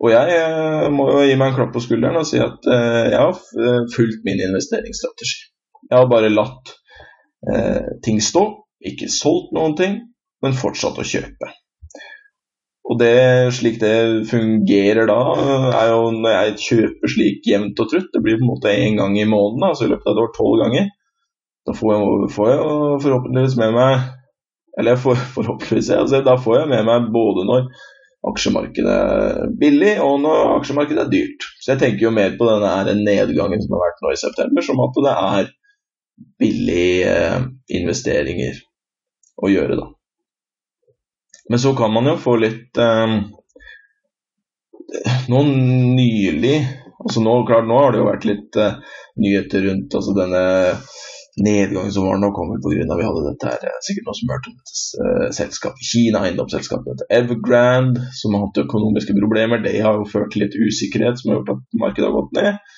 Og 0.00 0.12
jeg 0.14 0.36
eh, 0.38 0.86
må 0.92 1.06
jo 1.12 1.24
gi 1.28 1.36
meg 1.36 1.50
en 1.50 1.56
klapp 1.58 1.74
på 1.74 1.82
skulderen 1.84 2.20
og 2.22 2.28
si 2.28 2.40
at 2.40 2.68
eh, 2.72 3.10
jeg 3.12 3.20
har 3.20 3.34
eh, 3.36 3.80
fulgt 3.92 4.24
min 4.24 4.40
investeringsstrategi. 4.46 5.50
Jeg 5.90 5.96
har 5.96 6.12
bare 6.12 6.32
latt 6.32 6.76
ting 8.04 8.18
stå, 8.20 8.42
ikke 8.84 9.06
solgt 9.08 9.54
noen 9.56 9.72
ting, 9.78 9.94
men 10.44 10.52
fortsatt 10.52 10.98
å 11.00 11.06
kjøpe. 11.08 11.48
Og 12.90 12.98
det, 12.98 13.52
slik 13.54 13.76
det 13.78 14.26
fungerer 14.26 15.06
da, 15.06 15.18
er 15.78 15.92
jo 15.92 16.08
når 16.16 16.32
jeg 16.34 16.56
kjøper 16.64 17.12
slik 17.12 17.46
jevnt 17.46 17.78
og 17.78 17.92
trutt, 17.92 18.08
det 18.10 18.22
blir 18.24 18.40
på 18.40 18.42
en 18.42 18.50
måte 18.50 18.72
én 18.72 18.98
gang 18.98 19.14
i 19.14 19.28
måneden, 19.30 19.68
altså 19.68 19.86
i 19.86 19.92
løpet 19.92 20.10
av 20.10 20.16
et 20.16 20.22
år 20.24 20.32
tolv 20.34 20.56
ganger, 20.64 20.88
da 21.68 21.76
får 21.76 21.92
jeg, 21.94 22.30
får 22.34 22.50
jeg, 22.50 22.64
forhåpentligvis 23.04 23.56
med 23.60 23.76
meg 23.76 24.08
Eller 24.80 24.96
for, 24.96 25.18
forhåpentligvis, 25.36 25.90
altså, 25.92 26.20
da 26.24 26.36
får 26.40 26.60
jeg 26.60 26.68
med 26.70 26.86
meg 26.88 27.08
både 27.14 27.44
når 27.46 27.66
aksjemarkedet 28.30 28.94
er 28.94 29.54
billig 29.60 29.94
og 30.04 30.20
når 30.22 30.54
aksjemarkedet 30.54 31.02
er 31.02 31.10
dyrt. 31.12 31.46
Så 31.60 31.72
jeg 31.72 31.80
tenker 31.82 32.06
jo 32.06 32.12
mer 32.14 32.36
på 32.38 32.46
denne 32.48 32.94
nedgangen 33.00 33.62
som 33.64 33.76
har 33.76 33.82
vært 33.86 34.02
nå 34.04 34.12
i 34.14 34.20
september, 34.20 34.64
som 34.64 34.82
at 34.84 35.00
det 35.06 35.14
er 35.14 35.50
billige 36.40 37.14
eh, 37.14 37.48
investeringer 37.80 38.60
å 39.40 39.50
gjøre, 39.52 39.80
da. 39.80 39.88
Men 41.50 41.58
så 41.58 41.74
kan 41.76 41.92
man 41.92 42.06
jo 42.06 42.16
få 42.20 42.36
litt 42.38 42.78
eh, 42.78 43.16
Nå 45.30 45.42
nylig 45.46 46.56
altså 47.00 47.22
nå, 47.24 47.34
klart, 47.48 47.68
nå 47.68 47.78
har 47.80 47.92
det 47.92 48.00
jo 48.00 48.08
vært 48.08 48.26
litt 48.28 48.58
eh, 48.60 48.96
nyheter 49.20 49.64
rundt 49.66 49.94
altså 49.96 50.14
denne 50.16 50.42
nedgangen 51.40 51.92
som 51.94 52.06
var 52.06 52.18
nå, 52.20 52.30
kom 52.36 52.50
pga. 52.60 52.96
vi 52.98 53.06
hadde 53.06 53.22
dette 53.28 53.48
her, 53.48 53.62
eh, 53.70 53.78
sikkert 53.86 54.08
noe 54.08 54.18
som 54.18 54.32
hørte 54.34 54.50
om 54.50 54.56
dette 54.58 55.06
uh, 55.06 55.28
selskapet, 55.36 55.86
Kina, 55.86 56.24
eiendomsselskapet 56.26 57.04
Evergrande, 57.20 58.04
som 58.18 58.34
har 58.36 58.46
hatt 58.46 58.62
økonomiske 58.64 59.16
problemer. 59.16 59.62
Det 59.64 59.78
har 59.80 59.98
jo 59.98 60.08
ført 60.10 60.34
til 60.34 60.44
litt 60.44 60.58
usikkerhet, 60.58 61.20
som 61.20 61.32
har 61.32 61.40
gjort 61.40 61.54
at 61.54 61.80
markedet 61.84 62.08
har 62.08 62.16
gått 62.18 62.36
ned. 62.36 62.76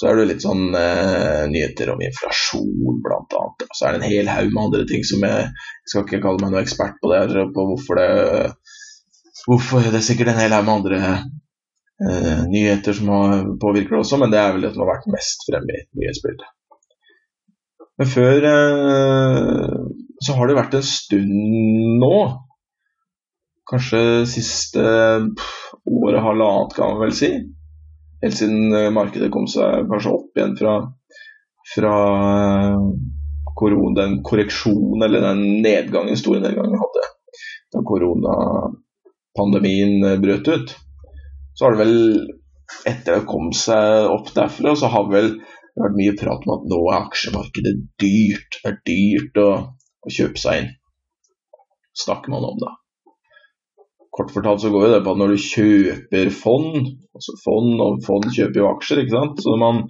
Så 0.00 0.08
er 0.08 0.16
det 0.16 0.30
litt 0.30 0.44
sånn 0.44 0.70
eh, 0.72 1.42
nyheter 1.52 1.90
om 1.92 2.00
inflasjon, 2.00 3.00
bl.a. 3.04 3.40
Så 3.68 3.84
er 3.84 3.92
det 3.92 4.00
en 4.00 4.08
hel 4.08 4.30
haug 4.32 4.54
med 4.54 4.62
andre 4.62 4.86
ting 4.88 5.02
som 5.04 5.26
jeg, 5.26 5.50
jeg 5.52 5.92
skal 5.92 6.06
ikke 6.06 6.22
kalle 6.24 6.40
meg 6.40 6.54
noen 6.54 6.62
ekspert 6.62 6.96
på 7.02 7.10
det, 7.12 7.20
på 7.52 7.66
hvorfor 7.68 8.00
det 8.00 8.08
hvorfor 9.44 9.84
Det 9.84 9.98
er 9.98 10.04
sikkert 10.04 10.32
en 10.32 10.40
hel 10.40 10.54
haug 10.56 10.64
med 10.64 10.74
andre 10.78 11.02
eh, 11.10 12.40
nyheter 12.48 12.96
som 12.96 13.12
har, 13.12 13.44
påvirker 13.60 13.98
det 13.98 14.00
også, 14.06 14.22
men 14.22 14.32
det 14.32 14.40
er 14.40 14.56
vel 14.56 14.64
det 14.64 14.72
som 14.72 14.86
har 14.86 14.92
vært 14.94 15.12
mest 15.12 15.44
fremme 15.50 15.76
i 15.76 15.84
nyhetsbildet. 16.00 16.48
Men 18.00 18.08
før 18.08 18.48
eh, 18.54 19.78
så 20.24 20.36
har 20.36 20.48
det 20.48 20.60
vært 20.62 20.78
en 20.80 20.90
stund 20.94 22.00
nå, 22.00 22.16
kanskje 23.68 24.02
siste 24.32 24.80
året, 24.80 26.22
halvannet 26.24 26.76
kan 26.76 26.94
man 26.94 27.02
vel 27.04 27.12
si, 27.16 27.34
helt 28.24 28.36
siden 28.36 28.74
eh, 28.76 28.90
markedet 28.94 29.30
kom 29.34 29.48
seg 29.50 29.88
kanskje 29.90 30.16
opp 30.16 30.36
igjen 30.36 30.58
fra, 30.58 30.74
fra 31.74 31.94
korona, 33.56 33.96
den 34.02 34.20
korreksjonen 34.26 35.06
eller 35.06 35.30
den 35.30 35.46
nedgangen, 35.64 36.18
store 36.18 36.42
nedgangen 36.44 36.76
vi 36.76 36.84
hadde 36.84 37.08
da 37.70 37.78
koronapandemien 37.86 40.04
eh, 40.04 40.18
brøt 40.18 40.48
ut. 40.48 40.76
Så 41.54 41.64
har 41.64 41.72
det 41.74 41.78
vel, 41.84 42.28
etter 42.88 43.12
det 43.16 43.26
kom 43.30 43.52
seg 43.56 44.06
opp 44.10 44.34
derfra, 44.34 44.76
så 44.76 44.86
har 44.92 45.12
vel 45.12 45.28
det 45.38 45.82
vært 45.84 45.98
mye 45.98 46.18
prat 46.18 46.46
om 46.46 46.54
at 46.56 46.64
nå 46.70 46.80
er 46.90 46.98
aksjemarkedet 47.04 47.76
dyrt. 48.02 48.50
Det 48.58 48.68
er 48.70 48.78
dyrt 48.90 49.34
å, 49.40 49.48
å 50.02 50.08
kjøpe 50.10 50.38
seg 50.42 50.54
inn. 50.62 50.70
Snakker 52.04 52.30
man 52.32 52.48
om 52.48 52.58
det. 52.60 52.72
Kort 54.10 54.32
fortalt 54.34 54.62
så 54.62 54.70
går 54.74 54.88
det 54.90 55.02
på 55.04 55.12
at 55.12 55.20
når 55.20 55.32
du 55.32 55.42
kjøper 55.44 56.30
fond, 56.34 56.78
altså 57.14 57.34
fond 57.44 57.82
og 57.84 58.00
fond 58.06 58.26
kjøper 58.34 58.58
jo 58.58 58.70
aksjer, 58.72 59.02
ikke 59.02 59.14
sant. 59.14 59.42
Så 59.42 59.52
når 59.52 59.60
man, 59.62 59.82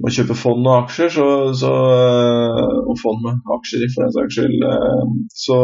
man 0.00 0.14
kjøper 0.16 0.38
fond 0.40 0.70
og 0.70 0.76
aksjer, 0.78 1.10
så, 1.12 1.26
så, 1.60 1.72
og 2.88 2.94
fond 3.02 3.20
med 3.26 3.52
aksjer 3.58 3.84
for 3.92 4.06
den 4.06 4.14
saks 4.16 4.38
skyld, 4.38 4.64
så 5.44 5.58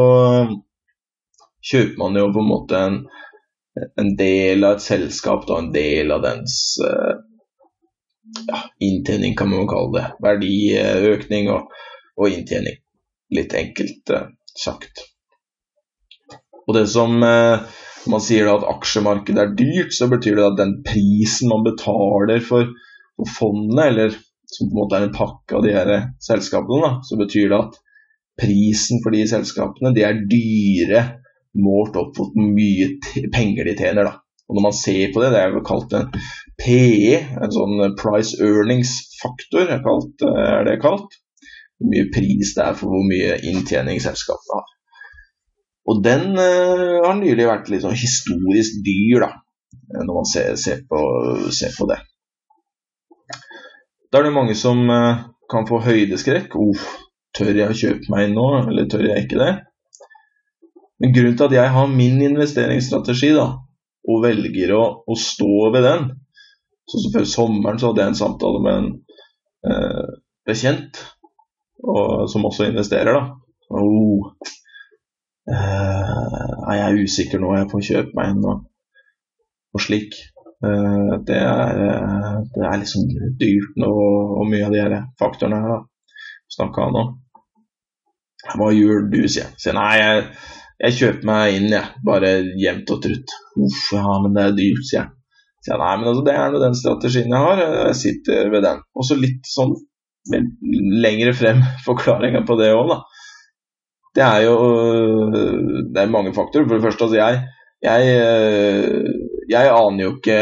kjøper 1.71 2.03
man 2.03 2.21
jo 2.21 2.29
på 2.35 2.45
en 2.45 2.51
måte 2.51 2.85
en, 2.91 3.01
en 4.03 4.13
del 4.19 4.69
av 4.69 4.77
et 4.77 4.85
selskap, 4.85 5.49
da, 5.49 5.63
en 5.63 5.73
del 5.73 6.13
av 6.13 6.25
dens 6.27 6.59
ja, 8.45 8.61
inntjening, 8.91 9.39
kan 9.41 9.49
man 9.55 9.71
kalle 9.71 9.95
det. 9.97 10.05
Verdiøkning 10.27 11.49
og, 11.55 11.73
og 12.21 12.37
inntjening. 12.37 12.77
Litt 13.33 13.57
enkelt 13.57 14.13
sagt. 14.59 15.10
Og 16.71 16.77
det 16.77 16.87
som 16.93 17.19
eh, 17.27 17.67
man 18.09 18.23
sier 18.23 18.47
da 18.47 18.57
at 18.61 18.69
aksjemarkedet 18.71 19.43
er 19.43 19.55
dyrt, 19.59 19.95
så 19.97 20.07
betyr 20.11 20.39
det 20.39 20.47
at 20.47 20.59
den 20.61 20.77
prisen 20.87 21.51
man 21.51 21.67
betaler 21.67 22.43
for, 22.47 22.71
for 23.19 23.33
fondet, 23.37 23.83
eller 23.91 24.15
som 24.51 24.71
på 24.71 24.75
en 24.75 24.81
måte 24.81 24.99
er 24.99 25.07
en 25.09 25.15
pakke 25.15 25.59
av 25.59 25.67
de 25.67 25.75
her 25.75 25.91
selskapene, 26.23 26.81
da, 26.87 26.93
så 27.07 27.19
betyr 27.19 27.51
det 27.51 27.59
at 27.59 27.81
prisen 28.41 29.03
for 29.05 29.15
de 29.15 29.25
selskapene 29.29 29.93
de 29.97 30.07
er 30.07 30.23
dyre 30.31 31.05
målt 31.61 31.99
opp 31.99 32.19
mot 32.19 32.35
hvor 32.37 32.51
mye 32.55 33.29
penger 33.35 33.67
de 33.67 33.77
tjener. 33.79 34.07
da. 34.07 34.15
Og 34.49 34.57
Når 34.57 34.67
man 34.67 34.75
ser 34.75 35.13
på 35.15 35.23
det, 35.23 35.33
det 35.35 35.41
er 35.43 35.55
jo 35.55 35.65
kalt 35.67 35.95
en 35.95 36.09
PE, 36.61 37.19
en 37.39 37.55
sånn 37.55 37.95
price 37.99 38.39
earnings-faktor, 38.43 39.71
er, 39.71 39.83
er, 40.31 40.65
det 40.67 40.81
kalt. 40.83 41.19
Hvor 41.79 41.93
mye 41.93 42.11
pris 42.15 42.55
det 42.57 42.65
er 42.65 42.77
for 42.79 42.93
hvor 42.93 43.07
mye 43.07 43.39
inntjening 43.51 44.03
selskapene 44.03 44.59
har. 44.59 44.75
Og 45.89 46.03
den 46.05 46.35
uh, 46.37 47.01
har 47.07 47.17
nylig 47.19 47.49
vært 47.49 47.71
litt 47.73 47.85
sånn 47.85 47.97
historisk 47.97 48.83
dyr, 48.85 49.25
da, 49.25 49.31
når 49.97 50.13
man 50.13 50.29
ser, 50.29 50.53
ser, 50.61 50.83
på, 50.89 51.01
ser 51.57 51.73
på, 51.77 51.89
det. 51.91 52.01
Da 54.11 54.21
er 54.21 54.29
det 54.29 54.35
mange 54.37 54.57
som 54.59 54.83
uh, 54.91 55.25
kan 55.51 55.67
få 55.69 55.81
høydeskrekk. 55.87 56.55
Uff, 56.61 56.85
tør 57.37 57.57
jeg 57.57 57.73
å 57.73 57.79
kjøpe 57.81 58.13
meg 58.13 58.29
inn 58.29 58.39
nå, 58.39 58.47
eller 58.67 58.89
tør 58.91 59.09
jeg 59.09 59.27
ikke 59.27 59.41
det? 59.41 59.53
Men 61.01 61.15
grunnen 61.17 61.37
til 61.39 61.49
at 61.49 61.57
jeg 61.57 61.75
har 61.75 61.93
min 61.93 62.21
investeringsstrategi, 62.29 63.33
da, 63.39 63.49
og 64.11 64.25
velger 64.25 64.75
å, 64.77 64.83
å 65.09 65.17
stå 65.19 65.71
ved 65.75 65.87
den 65.87 66.11
Sånn 66.91 67.05
som 67.05 67.13
Før 67.15 67.27
sommeren 67.29 67.79
så 67.79 67.91
hadde 67.91 68.03
jeg 68.03 68.11
en 68.11 68.19
samtale 68.19 68.61
med 68.65 68.79
en 68.81 68.87
uh, 69.71 70.15
bekjent, 70.49 70.99
og, 71.85 72.25
som 72.33 72.49
også 72.49 72.67
investerer. 72.67 73.15
da. 73.15 73.37
Oh, 73.79 74.33
Jeg 75.49 76.83
er 76.85 76.99
usikker 77.01 77.41
nå, 77.41 77.55
jeg 77.57 77.71
får 77.71 77.87
kjøpe 77.87 78.19
meg 78.19 78.35
en 78.35 78.45
og, 78.51 78.67
og 79.75 79.83
slik. 79.83 80.17
Uh, 80.61 81.17
det, 81.25 81.39
er, 81.41 81.79
uh, 81.81 82.41
det 82.53 82.67
er 82.69 82.81
liksom 82.83 83.07
dyrt 83.41 83.79
nå, 83.81 83.91
og 84.37 84.49
mye 84.51 84.67
av 84.67 84.75
de 84.75 84.83
her 84.83 84.97
faktorene 85.21 85.61
her 85.65 85.85
snakka 86.53 86.89
om. 86.91 87.15
Hva 88.57 88.69
gjør 88.75 89.07
du, 89.13 89.23
sier 89.25 89.47
jeg. 89.47 89.55
Sier 89.63 89.77
nei, 89.77 89.95
jeg, 90.01 90.27
jeg 90.85 90.99
kjøper 90.99 91.31
meg 91.31 91.57
inn, 91.57 91.71
jeg. 91.73 92.03
Bare 92.05 92.35
jevnt 92.61 92.93
og 92.93 93.01
trutt. 93.07 93.37
Uff, 93.61 93.87
ja, 93.97 94.05
men 94.25 94.37
det 94.37 94.45
er 94.45 94.59
dyrt, 94.59 94.85
sier 94.89 95.01
jeg. 95.03 95.15
Sier 95.61 95.75
jeg, 95.75 95.83
nei, 95.83 95.95
men 96.01 96.11
altså, 96.13 96.27
det 96.27 96.37
er 96.37 96.53
nå 96.53 96.61
den 96.63 96.77
strategien 96.77 97.33
jeg 97.37 97.47
har. 97.47 97.65
Jeg 97.65 97.97
sitter 98.01 98.53
ved 98.53 98.67
den. 98.67 98.85
Og 98.97 99.09
så 99.09 99.17
litt 99.21 99.49
sånn 99.49 99.77
lengre 101.01 101.33
frem 101.37 101.65
forklaringa 101.89 102.45
på 102.49 102.59
det 102.61 102.75
òg, 102.77 102.93
da 102.93 103.01
det 104.17 104.25
er 104.27 104.45
jo 104.47 104.55
Det 105.95 106.03
er 106.03 106.13
mange 106.13 106.35
faktorer. 106.35 106.67
For 106.67 106.77
det 106.77 106.85
første, 106.85 107.05
altså 107.05 107.17
jeg, 107.17 107.43
jeg, 107.83 108.01
jeg 109.51 109.73
aner 109.75 110.05
jo 110.05 110.17
ikke 110.17 110.41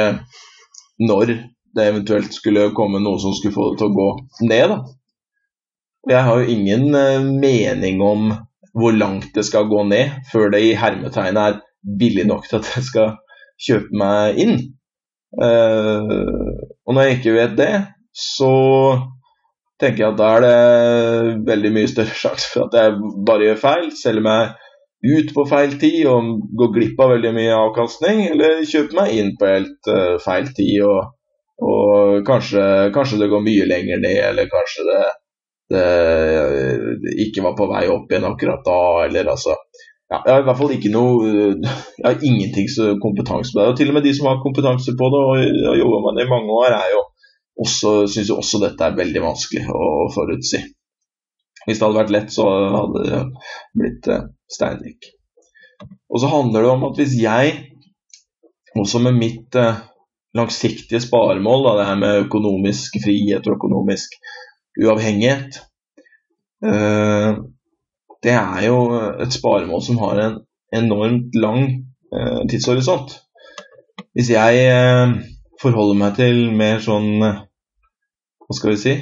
når 0.98 1.34
det 1.76 1.84
eventuelt 1.84 2.34
skulle 2.34 2.70
komme 2.76 3.00
noe 3.02 3.20
som 3.22 3.34
skulle 3.36 3.54
få 3.54 3.70
det 3.70 3.80
til 3.80 3.90
å 3.90 3.96
gå 3.96 4.08
ned. 4.48 4.72
da. 4.72 4.78
Jeg 6.08 6.24
har 6.24 6.40
jo 6.40 6.54
ingen 6.56 6.94
eh, 6.96 7.28
mening 7.44 8.02
om 8.02 8.32
hvor 8.78 8.94
langt 8.94 9.30
det 9.34 9.44
skal 9.46 9.68
gå 9.68 9.84
ned 9.90 10.16
før 10.32 10.52
det 10.54 10.62
i 10.64 10.74
hermetegnet 10.78 11.42
er 11.42 11.60
billig 11.98 12.26
nok 12.28 12.48
til 12.48 12.60
at 12.60 12.72
jeg 12.76 12.86
skal 12.88 13.14
kjøpe 13.68 14.00
meg 14.00 14.40
inn. 14.42 14.58
Og 15.38 16.94
når 16.94 17.04
jeg 17.04 17.16
ikke 17.18 17.34
vet 17.34 17.56
det, 17.58 17.72
så 18.14 18.52
tenker 19.78 20.04
jeg 20.04 20.12
at 20.12 20.18
da 20.18 20.30
er 20.36 20.44
det 20.44 21.44
veldig 21.48 21.74
mye 21.74 21.90
større 21.90 22.16
sjanse 22.22 22.50
for 22.52 22.66
at 22.66 22.78
jeg 22.78 23.12
bare 23.26 23.50
gjør 23.50 23.60
feil, 23.62 23.92
selger 23.94 24.24
meg 24.26 24.56
ut 25.06 25.30
på 25.34 25.44
feil 25.46 25.76
tid 25.78 26.08
og 26.10 26.32
går 26.58 26.72
glipp 26.74 27.02
av 27.04 27.12
veldig 27.14 27.30
mye 27.36 27.54
avkastning, 27.54 28.24
eller 28.32 28.64
kjøper 28.66 28.98
meg 28.98 29.14
inn 29.14 29.30
på 29.38 29.46
helt 29.46 29.90
uh, 29.92 30.16
feil 30.22 30.50
tid 30.56 30.82
og, 30.88 31.12
og 31.62 32.26
kanskje, 32.26 32.64
kanskje, 32.94 33.20
det 33.22 33.30
går 33.30 33.44
mye 33.46 33.68
lenger 33.70 34.02
ned, 34.02 34.18
eller 34.32 34.50
kanskje 34.50 34.88
det, 34.88 35.04
det, 35.74 35.84
det, 37.04 37.14
ikke 37.28 37.46
var 37.46 37.54
på 37.58 37.68
vei 37.70 37.84
opp 37.92 38.10
igjen 38.10 38.26
akkurat 38.26 38.66
da, 38.66 38.80
eller 39.06 39.30
altså 39.36 39.54
ja, 40.08 40.22
Jeg 40.24 40.32
har 40.32 40.42
i 40.42 40.46
hvert 40.48 40.56
fall 40.56 40.70
ikke 40.72 40.90
noe 40.90 41.26
Jeg 41.28 42.04
har 42.06 42.22
ingenting 42.24 42.68
kompetanse 43.02 43.52
på 43.52 43.58
det. 43.60 43.66
og 43.68 43.74
Til 43.76 43.90
og 43.92 43.98
med 43.98 44.06
de 44.08 44.14
som 44.16 44.30
har 44.30 44.38
kompetanse 44.40 44.94
på 44.96 45.10
det 45.12 45.18
og 45.20 45.34
har 45.36 45.76
jobba 45.76 45.98
med 46.06 46.16
det 46.16 46.24
i 46.24 46.30
mange 46.30 46.54
år, 46.62 46.72
er 46.72 46.94
jo 46.94 47.02
også 47.58 48.06
synes 48.06 48.30
jo 48.30 48.38
også 48.38 48.60
dette 48.62 48.84
er 48.86 48.98
veldig 48.98 49.22
vanskelig 49.24 49.64
å 49.74 50.08
forutsi. 50.14 50.62
Hvis 51.68 51.80
det 51.80 51.84
hadde 51.84 51.98
vært 51.98 52.12
lett, 52.14 52.30
så 52.32 52.46
hadde 52.72 53.04
det 53.04 53.22
blitt 53.76 54.06
eh, 54.08 54.26
steinrik. 54.48 55.10
Og 56.08 56.22
så 56.22 56.30
handler 56.32 56.64
det 56.64 56.70
om 56.72 56.86
at 56.88 57.00
hvis 57.00 57.16
jeg, 57.20 57.56
også 58.78 59.02
med 59.04 59.18
mitt 59.18 59.58
eh, 59.58 59.82
langsiktige 60.38 61.02
sparemål, 61.04 61.66
da, 61.66 61.74
det 61.76 61.86
her 61.90 62.00
med 62.00 62.22
økonomisk 62.24 62.96
frihet 63.04 63.44
og 63.44 63.58
økonomisk 63.58 64.16
uavhengighet 64.78 65.58
eh, 66.64 67.36
Det 68.22 68.32
er 68.34 68.62
jo 68.64 68.78
et 69.22 69.34
sparemål 69.34 69.82
som 69.84 70.00
har 70.02 70.22
en 70.24 70.38
enormt 70.74 71.36
lang 71.38 71.68
tidshorisont. 72.50 73.12
Hvis 74.16 74.30
jeg 74.32 74.64
forholder 75.62 75.98
meg 76.00 76.16
til 76.16 76.40
mer 76.56 76.80
sånn 76.82 77.22
hva 78.48 78.56
skal 78.56 78.72
vi 78.72 78.80
si, 78.80 78.94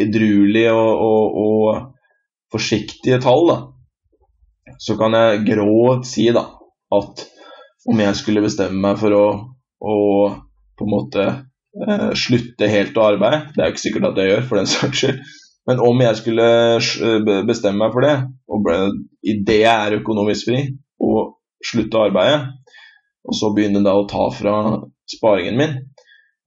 edruelige 0.00 0.72
og, 0.72 1.02
og, 1.04 1.40
og 1.44 2.54
forsiktige 2.54 3.20
tall, 3.22 3.44
da, 3.50 3.58
så 4.80 4.96
kan 4.98 5.16
jeg 5.16 5.44
grovt 5.50 6.08
si 6.08 6.30
da, 6.32 6.46
at 6.96 7.26
om 7.90 8.00
jeg 8.00 8.16
skulle 8.18 8.44
bestemme 8.44 8.80
meg 8.80 8.98
for 9.00 9.16
å, 9.16 9.26
å 9.80 9.96
på 10.78 10.86
en 10.86 10.92
måte 10.92 11.26
eh, 11.26 12.08
slutte 12.16 12.70
helt 12.72 12.96
å 12.96 13.10
arbeide, 13.12 13.50
det 13.52 13.62
er 13.62 13.68
jo 13.68 13.74
ikke 13.76 13.84
sikkert 13.84 14.08
at 14.10 14.20
jeg 14.20 14.32
gjør, 14.32 14.44
for 14.48 14.60
den 14.60 14.70
saks 14.70 15.02
skyld, 15.02 15.20
men 15.68 15.82
om 15.84 16.00
jeg 16.02 16.20
skulle 16.22 16.48
eh, 16.80 17.42
bestemme 17.48 17.84
meg 17.84 17.94
for 17.94 18.06
det, 18.06 18.16
og 18.48 18.70
idet 19.20 19.60
jeg 19.60 19.74
er 19.74 19.98
økonomisk 20.00 20.48
fri, 20.50 20.64
og 21.04 21.36
slutte 21.66 22.00
å 22.00 22.06
arbeide, 22.08 22.40
og 23.28 23.36
så 23.36 23.52
begynne 23.52 23.84
da 23.84 23.92
å 23.98 24.08
ta 24.08 24.30
fra 24.32 24.54
sparingen 25.10 25.60
min, 25.60 25.76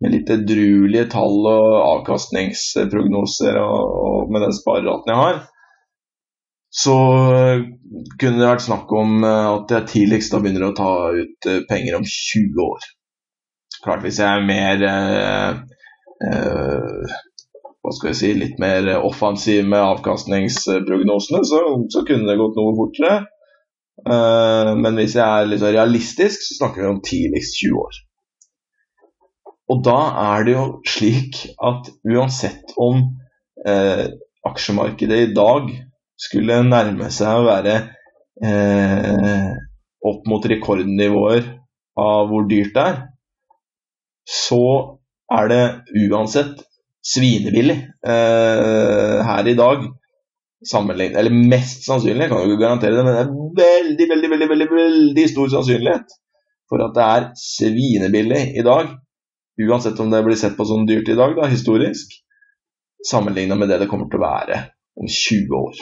med 0.03 0.11
litt 0.11 0.31
edruelige 0.33 1.07
tall 1.13 1.45
og 1.47 1.75
avkastningsprognoser 1.79 3.57
og, 3.61 3.97
og 4.03 4.33
med 4.33 4.43
den 4.43 4.55
spareraten 4.55 5.13
jeg 5.13 5.21
har, 5.21 5.41
så 6.73 6.97
kunne 8.19 8.39
det 8.39 8.49
vært 8.49 8.65
snakk 8.65 8.91
om 8.97 9.21
eh, 9.23 9.49
at 9.53 9.73
jeg 9.75 9.89
tidligst 9.91 10.33
da 10.33 10.41
begynner 10.41 10.71
å 10.71 10.77
ta 10.77 10.93
ut 11.13 11.49
eh, 11.49 11.61
penger 11.69 11.99
om 11.99 12.07
20 12.09 12.63
år. 12.65 12.87
Klart 13.83 14.01
hvis 14.05 14.17
jeg 14.23 14.29
er 14.29 14.47
mer 14.47 14.85
eh, 14.89 15.61
eh, 16.27 17.13
hva 17.83 17.91
skal 17.93 18.09
jeg 18.09 18.19
si, 18.19 18.31
litt 18.39 18.57
mer 18.63 18.89
offensiv 18.95 19.67
med 19.67 19.83
avkastningsprognosene, 19.83 21.43
så, 21.45 21.61
så 21.93 22.03
kunne 22.07 22.29
det 22.29 22.39
gått 22.39 22.57
noe 22.57 22.75
fortere. 22.79 23.17
Eh, 24.07 24.71
men 24.79 24.97
hvis 24.97 25.17
jeg 25.19 25.25
er 25.27 25.49
litt 25.51 25.65
realistisk, 25.67 26.41
så 26.47 26.57
snakker 26.61 26.83
vi 26.83 26.89
om 26.89 27.03
tidligst 27.05 27.59
20 27.59 27.81
år. 27.83 28.01
Og 29.73 29.81
da 29.81 29.99
er 30.21 30.45
det 30.45 30.53
jo 30.53 30.65
slik 30.85 31.39
at 31.57 31.89
uansett 32.05 32.75
om 32.77 32.99
eh, 33.65 34.05
aksjemarkedet 34.45 35.19
i 35.23 35.31
dag 35.33 35.71
skulle 36.19 36.59
nærme 36.67 37.09
seg 37.13 37.39
å 37.39 37.47
være 37.47 37.77
eh, 38.45 39.49
opp 40.03 40.27
mot 40.29 40.45
rekordnivåer 40.51 41.47
av 42.03 42.29
hvor 42.29 42.45
dyrt 42.49 42.75
det 42.75 42.83
er, 42.91 42.99
så 44.29 44.63
er 45.33 45.49
det 45.49 45.63
uansett 46.05 46.61
svinebillig 47.03 47.79
eh, 47.81 49.19
her 49.25 49.49
i 49.49 49.57
dag. 49.57 49.87
Sammenlignet, 50.63 51.17
eller 51.19 51.33
mest 51.51 51.81
sannsynlig, 51.83 52.21
jeg 52.23 52.31
kan 52.31 52.43
jo 52.43 52.53
ikke 52.53 52.61
garantere 52.61 52.95
det, 52.95 53.03
men 53.03 53.15
det 53.17 53.23
er 53.23 53.79
veldig, 53.83 54.05
veldig, 54.13 54.29
veldig, 54.33 54.49
veldig, 54.51 54.67
veldig 54.77 55.25
stor 55.33 55.49
sannsynlighet 55.57 56.13
for 56.71 56.85
at 56.85 56.93
det 56.95 57.07
er 57.15 57.25
svinebillig 57.41 58.43
i 58.61 58.63
dag 58.63 58.93
Uansett 59.61 59.99
om 59.99 60.09
det 60.09 60.23
blir 60.25 60.37
sett 60.39 60.57
på 60.57 60.65
som 60.65 60.85
dyrt 60.89 61.09
i 61.09 61.17
dag, 61.17 61.35
da, 61.37 61.47
historisk, 61.49 62.15
sammenligna 63.09 63.55
med 63.55 63.69
det 63.69 63.83
det 63.83 63.89
kommer 63.91 64.09
til 64.09 64.21
å 64.21 64.25
være 64.25 64.61
om 64.97 65.09
20 65.09 65.59
år. 65.59 65.81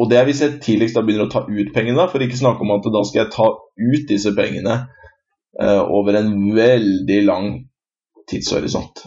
Og 0.00 0.10
det 0.10 0.18
er 0.18 0.26
hvis 0.26 0.42
jeg 0.42 0.60
tidligst 0.64 0.96
da 0.96 1.04
begynner 1.04 1.28
å 1.28 1.32
ta 1.32 1.44
ut 1.46 1.72
pengene, 1.74 2.08
for 2.10 2.24
ikke 2.24 2.40
snakke 2.40 2.64
om 2.64 2.74
at 2.74 2.88
da 2.92 3.02
skal 3.06 3.22
jeg 3.22 3.32
ta 3.34 3.48
ut 3.52 4.06
disse 4.08 4.32
pengene 4.36 4.76
eh, 5.60 5.82
over 5.82 6.18
en 6.18 6.32
veldig 6.56 7.20
lang 7.28 7.50
tidshorisont. 8.28 9.04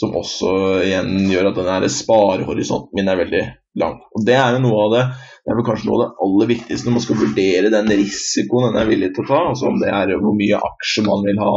som 0.00 0.14
også 0.16 0.50
igjen 0.84 1.26
gjør 1.28 1.48
at 1.50 1.56
denne 1.58 1.88
sparehorisonten 1.90 2.94
min 2.96 3.10
er 3.10 3.18
veldig 3.18 3.42
lang. 3.82 3.98
Og 4.14 4.22
Det 4.24 4.36
er 4.38 4.60
noe 4.62 4.84
av 4.86 4.94
det 4.94 5.02
det 5.40 5.50
er 5.50 5.56
vel 5.58 5.66
kanskje 5.66 5.88
noe 5.88 5.96
av 5.96 6.02
det 6.02 6.24
aller 6.24 6.48
viktigste 6.50 6.86
når 6.86 6.94
man 6.94 7.02
skal 7.02 7.18
vurdere 7.18 7.72
den 7.72 7.92
risikoen 7.98 8.68
en 8.68 8.78
er 8.80 8.88
villig 8.90 9.08
til 9.16 9.24
å 9.24 9.28
ta. 9.30 9.40
altså 9.50 9.70
Om 9.70 9.80
det 9.82 9.90
er 9.90 10.12
hvor 10.20 10.36
mye 10.36 10.60
aksjer 10.68 11.06
man 11.08 11.24
vil 11.26 11.40
ha 11.42 11.54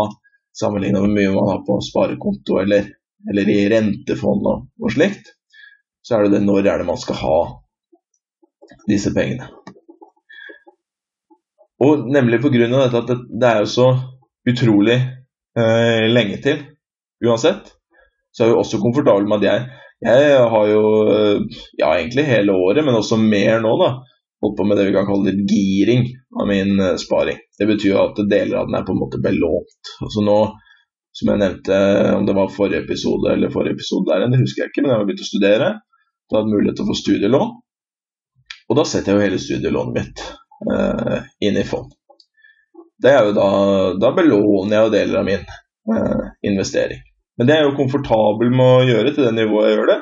sammenlignet 0.60 1.02
med 1.06 1.16
mye 1.18 1.34
man 1.34 1.50
har 1.50 1.62
på 1.68 1.80
sparekonto 1.82 2.60
eller, 2.62 2.88
eller 3.30 3.50
i 3.50 3.60
rentefond 3.74 4.48
og, 4.50 4.66
og, 4.82 4.94
slikt. 4.94 5.34
Så 6.04 6.18
er 6.18 6.26
det 6.26 6.38
det 6.38 6.46
når 6.46 6.68
er 6.68 6.82
det 6.82 6.90
man 6.90 7.00
skal 7.00 7.20
ha 7.22 7.38
disse 8.90 9.14
pengene. 9.16 9.48
Og 11.84 12.06
nemlig 12.12 12.42
pga. 12.44 12.68
dette 12.68 13.00
at 13.00 13.08
det, 13.10 13.20
det, 13.32 13.50
er 13.50 13.64
jo 13.64 13.72
så 13.72 13.88
utrolig 14.50 14.98
eh, 15.60 16.06
lenge 16.12 16.40
til 16.44 16.62
uansett, 17.24 17.72
så 18.32 18.44
er 18.44 18.52
jeg 18.52 18.60
også 18.60 18.82
komfortabel 18.84 19.28
med 19.28 19.44
at 19.44 19.50
jeg 19.50 19.80
jeg 20.04 20.48
har 20.52 20.66
jo, 20.68 20.82
ja 21.80 21.94
egentlig 21.96 22.26
hele 22.28 22.52
året, 22.52 22.84
men 22.84 22.98
også 22.98 23.16
mer 23.22 23.62
nå, 23.64 23.72
da, 23.80 23.92
holdt 24.44 24.58
på 24.60 24.68
med 24.68 24.80
det 24.80 24.90
vi 24.90 24.96
kan 24.96 25.08
kalle 25.08 25.32
litt 25.32 25.50
giring 25.50 26.06
av 26.42 26.50
min 26.50 26.76
uh, 26.82 26.96
sparing. 27.00 27.40
Det 27.60 27.68
betyr 27.70 27.98
at 28.02 28.22
deler 28.30 28.60
av 28.60 28.70
den 28.70 28.78
er 28.80 28.86
på 28.88 28.96
en 28.96 29.02
måte 29.02 29.22
belånt. 29.24 29.94
Altså 30.04 30.24
nå, 30.26 30.38
som 31.14 31.32
jeg 31.32 31.42
nevnte, 31.42 31.80
om 32.18 32.28
det 32.28 32.36
var 32.38 32.54
forrige 32.54 32.84
episode 32.84 33.34
eller 33.34 33.54
forrige 33.54 33.78
episode 33.78 34.10
der, 34.10 34.28
det 34.30 34.42
husker 34.42 34.64
jeg 34.64 34.74
ikke, 34.74 34.84
men 34.84 34.94
jeg 34.94 35.00
har 35.00 35.10
begynt 35.10 35.26
å 35.26 35.30
studere. 35.30 35.74
Da 36.30 36.40
hadde 36.40 36.54
mulighet 36.56 36.80
til 36.80 36.86
å 36.86 36.90
få 36.90 36.98
studielån. 36.98 37.52
Og 38.72 38.80
da 38.80 38.86
setter 38.88 39.14
jeg 39.14 39.20
jo 39.20 39.26
hele 39.28 39.42
studielånet 39.42 39.98
mitt 40.00 40.24
eh, 40.72 41.28
inn 41.46 41.60
i 41.60 41.66
fond. 41.68 41.92
Det 43.04 43.12
er 43.12 43.28
jo 43.28 43.36
da, 43.36 43.50
da 44.00 44.14
belåner 44.16 44.78
jeg 44.78 44.88
jo 44.88 44.94
deler 44.94 45.20
av 45.20 45.28
min 45.28 45.44
eh, 45.44 46.24
investering. 46.50 47.04
Men 47.38 47.50
det 47.50 47.56
er 47.56 47.64
jeg 47.64 47.72
jo 47.72 47.80
komfortabel 47.82 48.54
med 48.54 48.72
å 48.72 48.88
gjøre 48.88 49.14
til 49.14 49.28
det 49.28 49.34
nivået 49.36 49.70
jeg 49.70 49.78
gjør 49.78 49.92
det, 49.92 50.00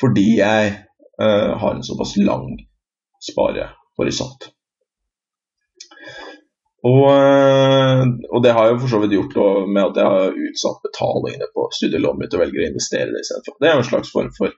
fordi 0.00 0.26
jeg 0.38 0.70
eh, 0.70 1.50
har 1.62 1.74
en 1.74 1.86
såpass 1.86 2.14
lang 2.20 2.46
sparehorisont. 3.20 4.48
Og, 6.80 7.02
uh, 7.12 8.04
og, 8.30 8.38
det 8.40 8.54
har 8.56 8.70
jeg 8.70 8.78
for 8.80 8.88
så 8.88 9.00
vidt 9.02 9.12
gjort 9.12 9.34
med 9.68 9.82
at 9.82 9.98
jeg 10.00 10.12
har 10.14 10.38
utsatt 10.48 10.84
betalingene 10.86 11.50
på 11.52 11.66
studielånet 11.76 12.22
mitt 12.22 12.36
og 12.36 12.44
velger 12.44 12.62
å 12.62 12.68
investere 12.70 13.10
det 13.12 13.24
istedenfor. 13.24 13.58
Det 13.60 13.68
er 13.68 13.74
jo 13.76 13.82
en 13.82 13.90
slags 13.90 14.12
form 14.14 14.30
for 14.36 14.54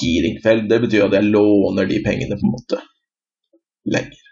giring. 0.00 0.38
Det 0.70 0.78
betyr 0.84 1.08
at 1.08 1.16
jeg 1.18 1.32
låner 1.34 1.90
de 1.90 1.98
pengene 2.04 2.38
på 2.38 2.46
en 2.46 2.54
måte 2.54 2.78
lenger. 3.90 4.22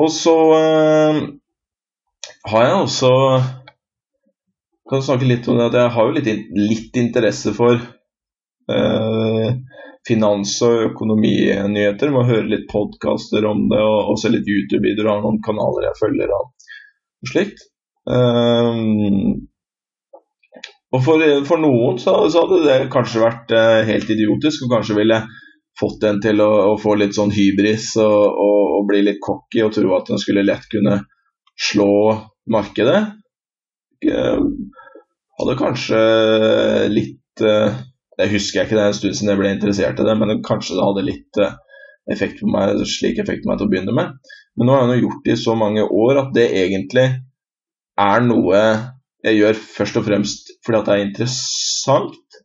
Og 0.00 0.10
så 0.10 0.34
øh, 0.56 1.18
har 2.50 2.64
jeg 2.66 2.80
også 2.80 3.12
kan 4.90 5.04
snakke 5.04 5.28
litt 5.28 5.46
om 5.48 5.58
det 5.58 5.68
at 5.70 5.78
jeg 5.78 5.92
har 5.96 6.08
jo 6.08 6.16
litt, 6.16 6.30
litt 6.58 6.98
interesse 7.00 7.54
for 7.56 7.78
eh, 7.78 9.23
finans- 10.08 10.58
og 10.64 10.90
økonominyheter. 10.90 12.12
Må 12.12 12.26
høre 12.28 12.48
litt 12.50 12.66
podkaster 12.70 13.46
om 13.48 13.66
det 13.70 13.80
og, 13.80 14.12
og 14.12 14.20
se 14.20 14.32
litt 14.32 14.48
YouTube-videoer 14.48 15.14
av 15.14 15.24
noen 15.24 15.40
kanaler 15.44 15.88
jeg 15.88 16.00
følger 16.02 16.34
og 16.36 16.52
slikt. 17.30 17.64
Um, 18.04 19.48
og 20.94 21.00
for, 21.02 21.24
for 21.48 21.62
noen 21.62 21.96
så, 21.98 22.18
så, 22.28 22.44
hadde 22.44 22.66
det 22.68 22.92
kanskje 22.92 23.22
vært 23.24 23.54
uh, 23.56 23.80
helt 23.88 24.12
idiotisk, 24.12 24.66
og 24.66 24.76
kanskje 24.76 24.98
ville 25.00 25.22
fått 25.80 26.04
en 26.06 26.20
til 26.22 26.42
å, 26.44 26.50
å 26.70 26.76
få 26.78 26.94
litt 27.00 27.16
sånn 27.16 27.32
hybris 27.34 27.94
og, 27.98 28.20
og, 28.28 28.60
og, 28.76 28.84
bli 28.90 29.00
litt 29.08 29.18
cocky 29.24 29.64
og 29.64 29.72
tro 29.74 29.96
at 29.96 30.12
en 30.12 30.20
skulle 30.22 30.44
lett 30.46 30.68
kunne 30.70 31.00
slå 31.58 31.90
markedet. 32.52 33.00
Uh, 34.04 34.44
hadde 35.40 35.58
kanskje 35.58 35.98
litt 36.92 37.42
uh, 37.42 37.72
Det 38.18 38.30
husker 38.30 38.60
jeg 38.60 38.68
ikke, 38.68 38.78
det 38.78 38.82
er 38.84 38.92
en 38.92 38.96
stund 38.96 39.16
siden 39.18 39.32
jeg 39.32 39.40
ble 39.40 39.52
interessert 39.54 40.00
i 40.00 40.06
det, 40.06 40.16
men 40.20 40.42
kanskje 40.46 40.76
det 40.78 40.86
hadde 40.86 41.06
litt 41.08 41.40
uh, 41.42 41.54
effekt 42.14 42.40
på 42.40 42.50
meg, 42.50 42.82
slik 42.88 43.20
effekt 43.22 43.44
på 43.44 43.50
meg 43.50 43.60
til 43.60 43.66
å 43.66 43.72
begynne 43.72 43.94
med. 43.96 44.18
Men 44.54 44.70
nå 44.70 44.76
har 44.76 44.92
jeg 44.92 45.04
gjort 45.04 45.24
det 45.24 45.34
i 45.34 45.42
så 45.42 45.54
mange 45.58 45.84
år 45.84 46.20
at 46.22 46.34
det 46.36 46.46
egentlig 46.62 47.06
er 48.04 48.26
noe 48.26 48.60
jeg 49.24 49.38
gjør 49.38 49.60
først 49.78 49.98
og 50.00 50.04
fremst 50.08 50.50
fordi 50.66 50.78
at 50.78 50.88
det 50.88 50.94
er 50.94 51.06
interessant. 51.06 52.40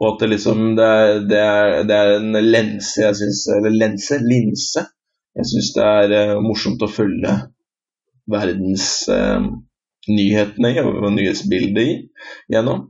Og 0.00 0.06
at 0.14 0.22
det 0.22 0.30
liksom 0.30 0.60
Det 0.78 0.84
er, 0.84 1.10
det 1.28 1.40
er, 1.40 1.74
det 1.88 1.96
er 1.96 2.14
en 2.16 2.36
lense 2.40 3.02
jeg 3.02 3.16
syns 3.18 3.40
Eller 3.52 3.74
lense? 3.74 4.16
Linse. 4.24 4.84
Jeg 5.36 5.48
syns 5.50 5.72
det 5.76 5.88
er 5.88 6.14
uh, 6.14 6.38
morsomt 6.44 6.84
å 6.84 6.88
følge 6.90 7.34
verdens 8.30 8.86
uh, 9.12 9.44
nyhetene 10.08 10.72
i 10.72 10.80
og 10.82 11.10
nyhetsbildet 11.14 11.82
i 11.84 11.94
gjennom. 12.54 12.88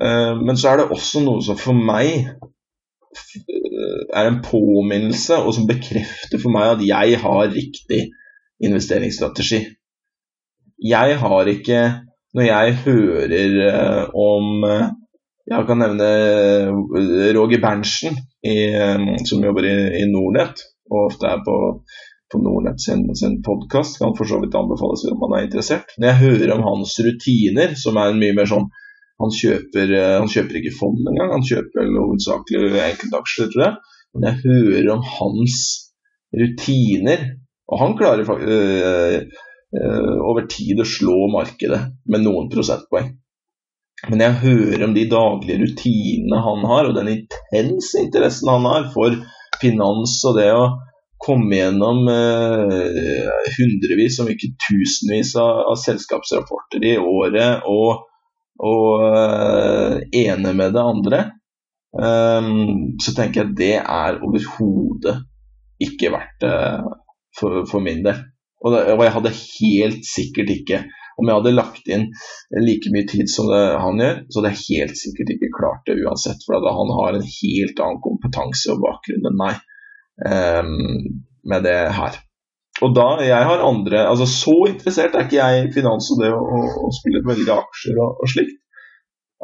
Eh, 0.00 0.32
men 0.40 0.56
så 0.56 0.72
er 0.72 0.80
det 0.80 0.90
også 0.94 1.22
noe 1.24 1.44
som 1.44 1.58
for 1.60 1.76
meg 1.76 2.30
er 4.14 4.28
en 4.28 4.40
påminnelse, 4.42 5.38
og 5.38 5.54
som 5.56 5.68
bekrefter 5.68 6.40
for 6.42 6.54
meg 6.54 6.72
at 6.72 6.84
jeg 6.86 7.20
har 7.22 7.52
riktig 7.52 8.00
investeringsstrategi. 8.64 9.64
Jeg 10.84 11.20
har 11.20 11.48
ikke 11.48 11.84
Når 12.34 12.42
jeg 12.42 12.72
hører 12.82 13.52
eh, 13.62 14.06
om 14.18 14.64
eh, 14.66 14.88
Jeg 15.46 15.66
kan 15.68 15.78
nevne 15.78 16.08
Roger 17.36 17.60
Berntsen, 17.60 18.16
som 19.28 19.44
jobber 19.44 19.66
i, 19.68 19.74
i 20.00 20.06
Nordnett, 20.08 20.62
og 20.90 21.10
ofte 21.12 21.28
er 21.28 21.42
på 21.44 21.56
på 22.32 22.40
Nordnett 22.42 22.80
sin, 22.80 23.04
sin 23.16 23.42
podkast. 23.42 23.98
Kan 23.98 24.16
for 24.18 24.24
så 24.24 24.40
vidt 24.42 24.56
anbefales 24.58 25.04
om 25.12 25.20
man 25.22 25.36
er 25.36 25.46
interessert. 25.46 25.92
Når 25.98 26.08
jeg 26.08 26.22
hører 26.24 26.54
om 26.56 26.64
hans 26.68 26.96
rutiner, 27.06 27.76
som 27.78 28.00
er 28.00 28.10
en 28.10 28.22
mye 28.22 28.34
mer 28.36 28.48
sånn 28.50 28.66
Han 29.22 29.32
kjøper, 29.34 29.94
eh, 29.94 30.16
han 30.18 30.30
kjøper 30.30 30.60
ikke 30.60 30.74
fond 30.78 31.02
engang, 31.10 31.32
han 31.36 31.46
kjøper 31.46 31.90
hovedsakelig 31.94 32.80
enkeltaksjer, 32.88 33.50
tror 33.52 33.66
jeg. 33.66 33.74
Men 34.14 34.28
jeg 34.28 34.40
hører 34.44 34.92
om 34.94 35.02
hans 35.16 35.58
rutiner, 36.34 37.26
og 37.70 37.80
han 37.80 37.96
klarer 37.98 38.30
øh, 38.34 39.20
øh, 39.80 40.16
over 40.22 40.46
tid 40.50 40.82
å 40.82 40.88
slå 40.88 41.18
markedet 41.32 41.80
med 42.10 42.26
noen 42.26 42.50
prosentpoeng. 42.52 43.12
Men 44.10 44.20
jeg 44.20 44.40
hører 44.42 44.84
om 44.84 44.94
de 44.94 45.06
daglige 45.08 45.60
rutinene 45.62 46.40
han 46.44 46.66
har, 46.68 46.88
og 46.88 46.98
den 46.98 47.12
intense 47.14 48.02
interessen 48.02 48.50
han 48.52 48.66
har 48.68 48.90
for 48.92 49.16
finans 49.62 50.18
og 50.28 50.36
det 50.38 50.50
å 50.52 50.64
komme 51.24 51.56
gjennom 51.56 52.02
øh, 52.10 53.30
hundrevis, 53.56 54.18
om 54.20 54.28
ikke 54.28 54.52
tusenvis 54.66 55.32
av, 55.40 55.62
av 55.70 55.78
selskapsrapporter 55.80 56.84
i 56.84 56.98
året 57.00 57.64
og, 57.70 58.04
og 58.62 59.02
uh, 59.02 59.96
ene 60.14 60.52
med 60.54 60.74
det 60.76 60.82
andre, 60.82 61.20
um, 61.98 62.94
så 63.02 63.14
tenker 63.16 63.40
jeg 63.40 63.48
at 63.50 63.56
det 63.58 63.72
er 63.80 64.20
overhodet 64.22 65.16
ikke 65.82 66.12
verdt 66.14 66.44
det 66.44 66.58
for, 67.34 67.64
for, 67.66 67.82
min 67.82 68.04
del. 68.04 68.20
Og, 68.62 68.70
det, 68.72 68.84
og, 68.94 69.02
jeg 69.02 69.14
hadde 69.16 69.38
helt 69.38 70.06
sikkert 70.08 70.52
ikke 70.54 70.84
Om 71.20 71.28
jeg 71.28 71.36
hadde 71.36 71.50
lagt 71.54 71.88
inn 71.94 72.06
like 72.64 72.90
mye 72.90 73.06
tid 73.06 73.28
som 73.30 73.46
det 73.46 73.60
han 73.78 74.00
gjør, 74.02 74.16
så 74.26 74.40
hadde 74.40 74.50
jeg 74.50 74.64
helt 74.80 74.98
sikkert 74.98 75.28
ikke 75.30 75.50
klart 75.54 75.84
det 75.86 75.94
uansett. 76.02 76.40
For 76.42 76.58
han 76.58 76.90
har 76.98 77.14
en 77.14 77.28
helt 77.36 77.82
annen 77.84 78.00
kompetanse 78.02 78.72
og 78.74 78.82
bakgrunn 78.82 79.28
enn 79.30 79.38
meg. 79.38 79.60
um, 80.26 81.22
med 81.44 81.62
det 81.62 81.76
her. 81.94 82.18
Og 82.82 82.94
da, 82.96 83.06
jeg 83.22 83.46
har 83.46 83.62
andre, 83.62 84.00
altså 84.10 84.26
Så 84.26 84.54
interessert 84.66 85.14
er 85.14 85.28
ikke 85.28 85.38
jeg 85.38 85.60
i 85.62 85.72
finans 85.74 86.08
og 86.10 86.22
det 86.22 86.32
å, 86.34 86.62
å 86.88 86.90
spille 86.94 87.22
velge 87.26 87.54
aksjer 87.54 88.00
og, 88.02 88.18
og, 88.18 88.30
slikt. 88.32 88.58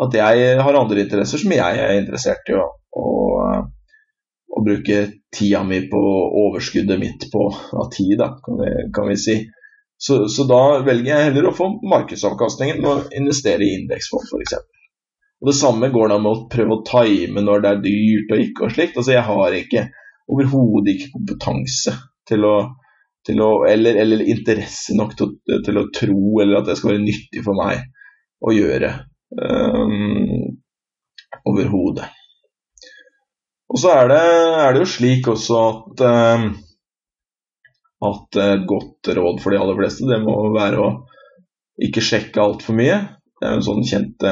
At 0.01 0.17
jeg 0.17 0.57
har 0.65 0.79
andre 0.81 1.05
interesser 1.05 1.43
som 1.43 1.53
jeg 1.55 1.83
er 1.85 1.99
interessert 2.01 2.49
i 2.51 2.57
å, 2.59 2.65
å, 2.97 3.07
å 4.51 4.65
bruke 4.65 5.01
tida 5.37 5.61
mi 5.67 5.83
på 5.93 6.01
overskuddet 6.47 6.99
mitt 6.99 7.29
på 7.31 7.47
av 7.53 7.91
tid, 7.95 8.17
da, 8.19 8.33
kan 8.43 8.59
vi, 8.59 8.71
kan 8.97 9.11
vi 9.11 9.19
si. 9.21 9.37
Så, 10.01 10.25
så, 10.33 10.47
da 10.49 10.81
velger 10.81 11.13
jeg 11.13 11.27
heller 11.29 11.51
å 11.51 11.55
få 11.55 11.69
markedsavkastningen 11.85 12.81
med 12.81 12.91
å 12.91 13.03
investere 13.21 13.67
i 13.67 13.75
indeksfond 13.83 14.31
f.eks. 14.33 14.57
Og 15.41 15.49
Det 15.51 15.57
samme 15.57 15.91
går 15.93 16.13
da 16.13 16.17
med 16.21 16.33
å 16.33 16.47
prøve 16.53 16.79
å 16.79 16.85
time 16.89 17.45
når 17.45 17.63
det 17.65 17.71
er 17.71 17.83
dyrt 17.85 18.33
og 18.35 18.45
ikke 18.45 18.65
og 18.67 18.73
slikt. 18.75 18.97
Altså 18.97 19.15
Jeg 19.15 19.27
har 19.29 19.57
ikke 19.57 19.85
overhodet 20.31 20.95
ikke 20.95 21.13
kompetanse 21.19 21.95
til 22.29 22.49
å, 22.49 22.55
til 23.27 23.43
å 23.45 23.51
eller, 23.69 23.99
eller, 24.01 24.23
interesse 24.33 24.97
nok 24.97 25.13
til, 25.19 25.35
til, 25.67 25.81
å 25.81 25.89
tro 25.95 26.41
eller 26.43 26.61
at 26.61 26.71
det 26.71 26.79
skal 26.79 26.95
være 26.95 27.05
nyttig 27.05 27.45
for 27.45 27.59
meg 27.59 27.85
å 28.41 28.55
gjøre. 28.57 28.95
Um, 29.31 30.57
overhodet. 31.47 32.09
Og 33.71 33.79
så 33.79 33.93
er 33.95 34.09
det, 34.11 34.23
er 34.65 34.73
det, 34.75 34.83
jo 34.83 34.91
slik 34.91 35.29
også 35.31 35.61
at 35.69 36.03
um, 36.09 36.49
at 38.01 38.39
et 38.41 38.67
godt 38.69 39.11
råd 39.17 39.43
for 39.43 39.53
de 39.53 39.61
aller 39.61 39.77
fleste, 39.77 40.09
det 40.09 40.23
må 40.25 40.35
være 40.55 40.81
å 40.81 40.91
ikke 41.85 42.05
sjekke 42.05 42.41
altfor 42.43 42.77
mye. 42.79 42.97
Det 43.37 43.47
er 43.47 43.55
jo 43.55 43.61
en 43.61 43.67
sånn 43.67 43.87
kjent 43.89 44.27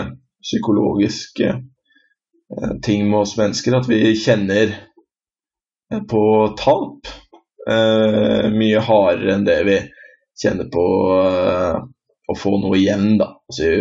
psykologisk 0.44 1.42
eh, 1.44 1.60
ting 2.84 3.06
med 3.08 3.20
oss 3.22 3.36
mennesker 3.38 3.76
at 3.76 3.88
vi 3.90 4.14
kjenner 4.18 4.72
på 6.08 6.22
tap 6.60 7.08
eh, 7.70 8.48
mye 8.54 8.82
hardere 8.84 9.34
enn 9.36 9.46
det 9.46 9.58
vi 9.68 9.78
kjenner 10.38 10.68
på, 10.70 10.84
uh, 11.18 11.80
å 12.28 12.36
få 12.38 12.52
noe 12.62 12.78
igjen, 12.78 13.16
da. 13.18 13.32
Altså, 13.50 13.72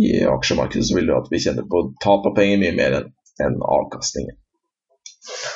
i, 0.00 0.10
aksjemarkedet 0.28 0.86
så 0.86 0.98
vil 0.98 1.08
du 1.08 1.14
at 1.16 1.30
vi 1.32 1.40
kjenner 1.40 1.64
på 1.70 1.86
tap 2.04 2.28
av 2.28 2.36
penger 2.36 2.60
mye 2.60 2.76
mer 2.76 2.98
enn 3.00 3.08
en 3.40 3.56
avkastningen. 3.64 4.36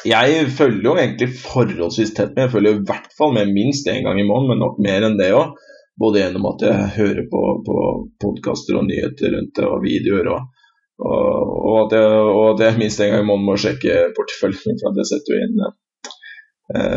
Jeg 0.08 0.48
følger 0.56 0.86
jo 0.86 0.94
egentlig 0.96 1.28
forholdsvis 1.42 2.14
tett 2.16 2.32
med. 2.32 2.46
Jeg 2.46 2.54
følger 2.54 2.78
i 2.78 2.86
hvert 2.88 3.12
fall 3.18 3.34
med 3.36 3.52
minst 3.52 3.88
én 3.90 4.04
gang 4.06 4.20
i 4.20 4.26
måneden, 4.26 4.54
men 4.54 4.62
nok 4.64 4.80
mer 4.84 5.04
enn 5.04 5.18
det 5.20 5.30
òg. 5.36 5.54
Både 6.00 6.22
gjennom 6.22 6.48
at 6.50 6.64
jeg 6.64 6.88
hører 6.96 7.28
på, 7.30 7.42
på 7.66 7.76
podkaster 8.24 8.80
og 8.80 8.88
nyheter 8.88 9.36
rundt 9.36 9.54
det, 9.60 9.68
og 9.68 9.84
videoer. 9.84 10.32
og 10.32 10.50
og, 10.94 11.54
og, 11.66 11.78
at 11.86 11.96
jeg, 11.96 12.10
og, 12.30 12.44
at 12.52 12.60
jeg, 12.62 12.78
minst 12.78 13.00
en 13.02 13.10
gang 13.10 13.24
i 13.24 13.26
måneden 13.26 13.48
må 13.48 13.56
sjekke 13.58 13.96
porteføljen 14.14 14.78
for 14.78 15.00
jeg 15.00 15.08
setter 15.10 15.40
inn 15.42 15.64
eh, 15.66 15.72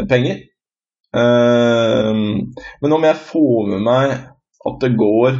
penger. 0.09 0.39
Eh, 1.17 2.13
men 2.81 2.95
om 2.97 3.05
jeg 3.07 3.21
får 3.29 3.69
med 3.73 3.85
meg 3.87 4.15
at 4.67 4.79
det 4.83 4.93
går 4.99 5.37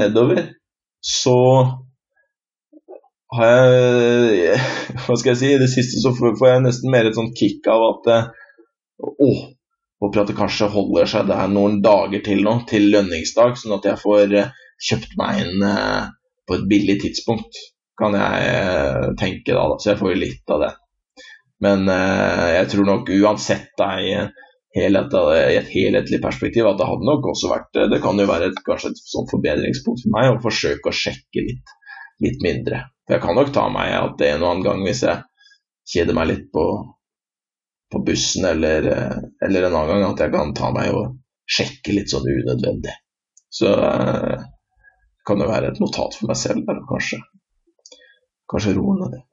nedover, 0.00 0.42
så 1.04 1.38
har 3.36 3.54
jeg 3.54 4.58
Hva 5.04 5.16
skal 5.16 5.32
jeg 5.32 5.40
si? 5.40 5.52
I 5.54 5.62
det 5.62 5.70
siste 5.72 6.02
så 6.02 6.12
får 6.16 6.48
jeg 6.48 6.66
nesten 6.66 6.92
mer 6.92 7.08
et 7.08 7.16
sånt 7.16 7.36
kick 7.38 7.68
av 7.70 7.86
at 7.92 8.12
Å, 9.00 9.30
håper 10.00 10.22
at 10.22 10.30
det 10.30 10.38
kanskje 10.38 10.70
holder 10.72 11.08
seg 11.12 11.28
der 11.28 11.50
noen 11.52 11.80
dager 11.84 12.22
til 12.24 12.42
nå, 12.46 12.56
til 12.68 12.88
lønningsdag, 12.94 13.56
sånn 13.60 13.76
at 13.76 13.88
jeg 13.90 14.00
får 14.00 14.36
eh, 14.38 14.52
kjøpt 14.88 15.16
meg 15.20 15.42
inn 15.44 15.66
eh, 15.66 16.06
på 16.48 16.56
et 16.56 16.68
billig 16.70 16.96
tidspunkt, 17.04 17.60
kan 18.00 18.16
jeg 18.16 18.46
eh, 18.48 19.10
tenke 19.20 19.56
da. 19.56 19.66
Så 19.76 19.92
jeg 19.92 20.00
får 20.00 20.16
litt 20.18 20.54
av 20.54 20.64
det. 20.64 20.70
Men 21.60 21.88
jeg 21.90 22.68
tror 22.72 22.86
nok 22.88 23.10
uansett 23.12 23.74
da, 23.76 23.90
i, 24.00 24.14
helhet, 24.76 25.12
i 25.12 25.58
et 25.58 25.72
helhetlig 25.74 26.20
perspektiv 26.22 26.68
at 26.70 26.78
det 26.80 26.86
hadde 26.88 27.08
nok 27.08 27.26
også 27.32 27.50
vært 27.50 27.80
Det 27.92 27.98
kan 28.00 28.20
jo 28.20 28.28
være 28.30 28.48
et, 28.48 28.62
kanskje 28.64 28.94
et 28.94 29.02
sånt 29.12 29.32
forbedringspunkt 29.32 30.04
for 30.04 30.14
meg 30.14 30.30
å 30.30 30.38
forsøke 30.44 30.88
å 30.88 30.96
sjekke 30.96 31.44
litt, 31.44 31.74
litt 32.24 32.40
mindre. 32.44 32.86
For 33.04 33.16
jeg 33.16 33.24
kan 33.26 33.36
nok 33.36 33.52
ta 33.52 33.66
meg 33.72 33.92
at 33.96 34.16
det 34.20 34.30
en 34.30 34.46
og 34.46 34.52
annen 34.52 34.66
gang 34.68 34.86
hvis 34.86 35.04
jeg 35.04 35.20
kjeder 35.90 36.16
meg 36.16 36.30
litt 36.30 36.46
på, 36.54 36.64
på 37.90 38.02
bussen 38.06 38.46
eller, 38.46 38.86
eller, 39.42 39.66
en 39.66 39.74
annen 39.74 39.90
gang, 39.90 40.04
at 40.12 40.24
jeg 40.24 40.34
kan 40.34 40.54
ta 40.56 40.70
meg 40.74 40.92
og 40.94 41.16
sjekke 41.50 41.96
litt 41.96 42.12
sånn 42.12 42.28
unødvendig. 42.28 42.94
Så 43.50 43.72
eh, 43.74 44.44
kan 45.26 45.42
det 45.42 45.50
være 45.50 45.72
et 45.72 45.80
notat 45.82 46.14
for 46.14 46.30
meg 46.30 46.38
selv 46.38 46.62
der, 46.68 46.78
kanskje. 46.86 47.18
Kanskje 48.50 48.76
roe 48.78 48.94
ned 49.00 49.16
det. 49.16 49.24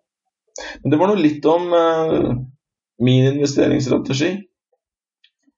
Men 0.82 0.93
det 0.93 1.00
var 1.00 1.12
nå 1.12 1.17
litt 1.20 1.46
om 1.50 1.74
eh, 1.78 2.30
min 3.04 3.32
investeringsstrategi, 3.34 4.32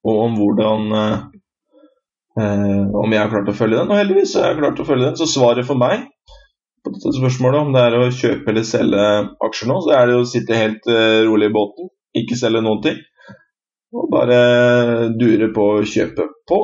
og 0.07 0.23
om 0.27 0.39
hvordan 0.39 0.95
eh, 0.95 1.19
Om 2.39 3.11
jeg 3.11 3.19
har 3.19 3.31
klart 3.33 3.49
å 3.51 3.55
følge 3.57 3.81
den. 3.81 3.89
Og 3.91 3.97
heldigvis 3.99 4.37
har 4.39 4.53
jeg 4.53 4.59
klart 4.61 4.77
å 4.79 4.85
følge 4.87 5.09
den. 5.09 5.15
Så 5.19 5.25
svaret 5.27 5.65
for 5.67 5.75
meg 5.75 6.05
på 6.83 6.93
dette 6.93 7.13
spørsmålet, 7.17 7.59
om 7.59 7.73
det 7.75 7.83
er 7.83 7.97
å 7.97 8.09
kjøpe 8.15 8.51
eller 8.51 8.65
selge 8.67 9.05
aksjer 9.45 9.69
nå, 9.71 9.77
så 9.83 9.95
er 9.97 10.09
det 10.09 10.17
å 10.19 10.27
sitte 10.27 10.57
helt 10.57 10.89
uh, 10.89 11.21
rolig 11.27 11.49
i 11.49 11.55
båten, 11.55 11.89
ikke 12.17 12.37
selge 12.39 12.63
noen 12.65 12.83
ting. 12.85 12.99
Og 13.95 14.09
bare 14.13 14.39
dure 15.17 15.49
på 15.55 15.65
å 15.75 15.85
kjøpe 15.87 16.29
på, 16.49 16.59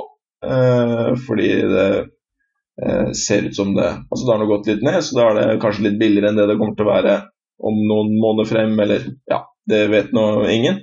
uh, 0.46 1.12
fordi 1.28 1.50
det 1.74 1.88
uh, 2.06 3.10
ser 3.18 3.50
ut 3.50 3.58
som 3.58 3.74
det 3.76 3.88
Altså, 3.90 4.24
det 4.24 4.34
har 4.34 4.44
nå 4.44 4.50
gått 4.52 4.70
litt 4.72 4.86
ned, 4.86 5.02
så 5.04 5.20
da 5.20 5.30
er 5.30 5.40
det 5.42 5.62
kanskje 5.64 5.90
litt 5.90 6.00
billigere 6.02 6.32
enn 6.32 6.40
det 6.40 6.48
det 6.52 6.60
kommer 6.62 6.78
til 6.78 6.88
å 6.88 6.94
være 6.94 7.18
om 7.64 7.78
noen 7.88 8.16
måneder 8.20 8.50
frem, 8.50 8.74
eller 8.80 9.06
ja, 9.32 9.44
det 9.70 9.86
vet 9.94 10.12
nå 10.16 10.26
ingen. 10.52 10.82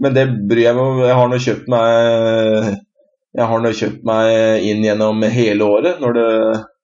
Men 0.00 0.16
det 0.16 0.26
bryr 0.50 0.66
jeg 0.68 0.76
meg 0.76 0.90
om. 0.90 1.00
Jeg 1.06 1.18
har 1.20 1.30
nå 1.30 1.38
kjøpt 1.44 1.70
meg 1.72 2.82
jeg 3.34 3.50
har 3.50 3.62
nå 3.62 3.70
kjøpt 3.74 4.04
meg 4.06 4.66
inn 4.68 4.84
gjennom 4.86 5.24
hele 5.34 5.66
året 5.66 6.02
når 6.02 6.18
det 6.18 6.28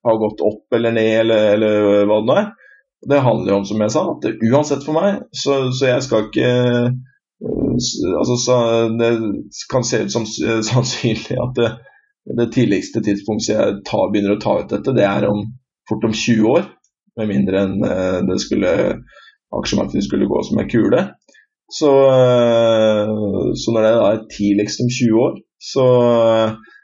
har 0.07 0.16
gått 0.19 0.40
opp 0.43 0.75
eller 0.75 0.95
ned, 0.97 1.12
eller, 1.23 1.53
eller 1.55 2.09
hva 2.09 2.16
det 2.19 2.27
nå 2.27 2.38
er. 2.40 2.49
Det 3.11 3.21
handler 3.25 3.53
jo 3.53 3.59
om, 3.61 3.69
som 3.69 3.85
jeg 3.85 3.93
sa, 3.95 4.03
at 4.12 4.27
uansett 4.51 4.83
for 4.85 4.97
meg, 4.99 5.23
så, 5.33 5.61
så 5.73 5.93
jeg 5.93 6.05
skal 6.05 6.27
ikke 6.27 6.51
altså, 8.21 8.37
så 8.37 8.57
Det 9.01 9.11
kan 9.71 9.87
se 9.87 10.03
ut 10.05 10.12
som 10.12 10.27
sannsynlig 10.71 11.38
at 11.40 11.55
det, 11.57 11.71
det 12.40 12.51
tidligste 12.57 13.03
tidspunktet 13.05 13.55
jeg 13.55 13.79
tar, 13.88 14.11
begynner 14.11 14.37
å 14.37 14.43
ta 14.43 14.59
ut 14.61 14.75
dette, 14.75 14.97
det 14.97 15.07
er 15.07 15.29
om, 15.31 15.47
fort 15.88 16.05
om 16.09 16.12
20 16.12 16.51
år. 16.51 16.69
Med 17.20 17.30
mindre 17.30 17.64
enn 17.66 17.85
eh, 17.85 18.18
det 18.28 18.40
skulle 18.42 18.72
aksjemarkedet 19.61 20.06
skulle 20.06 20.28
gå 20.30 20.42
som 20.46 20.61
en 20.62 20.70
kule. 20.70 21.04
Så, 21.70 21.90
så 23.62 23.72
når 23.74 23.85
det 23.85 23.90
er 23.94 24.22
tidligst 24.33 24.80
om 24.83 24.88
20 24.90 25.18
år, 25.22 25.37
så, 25.62 25.85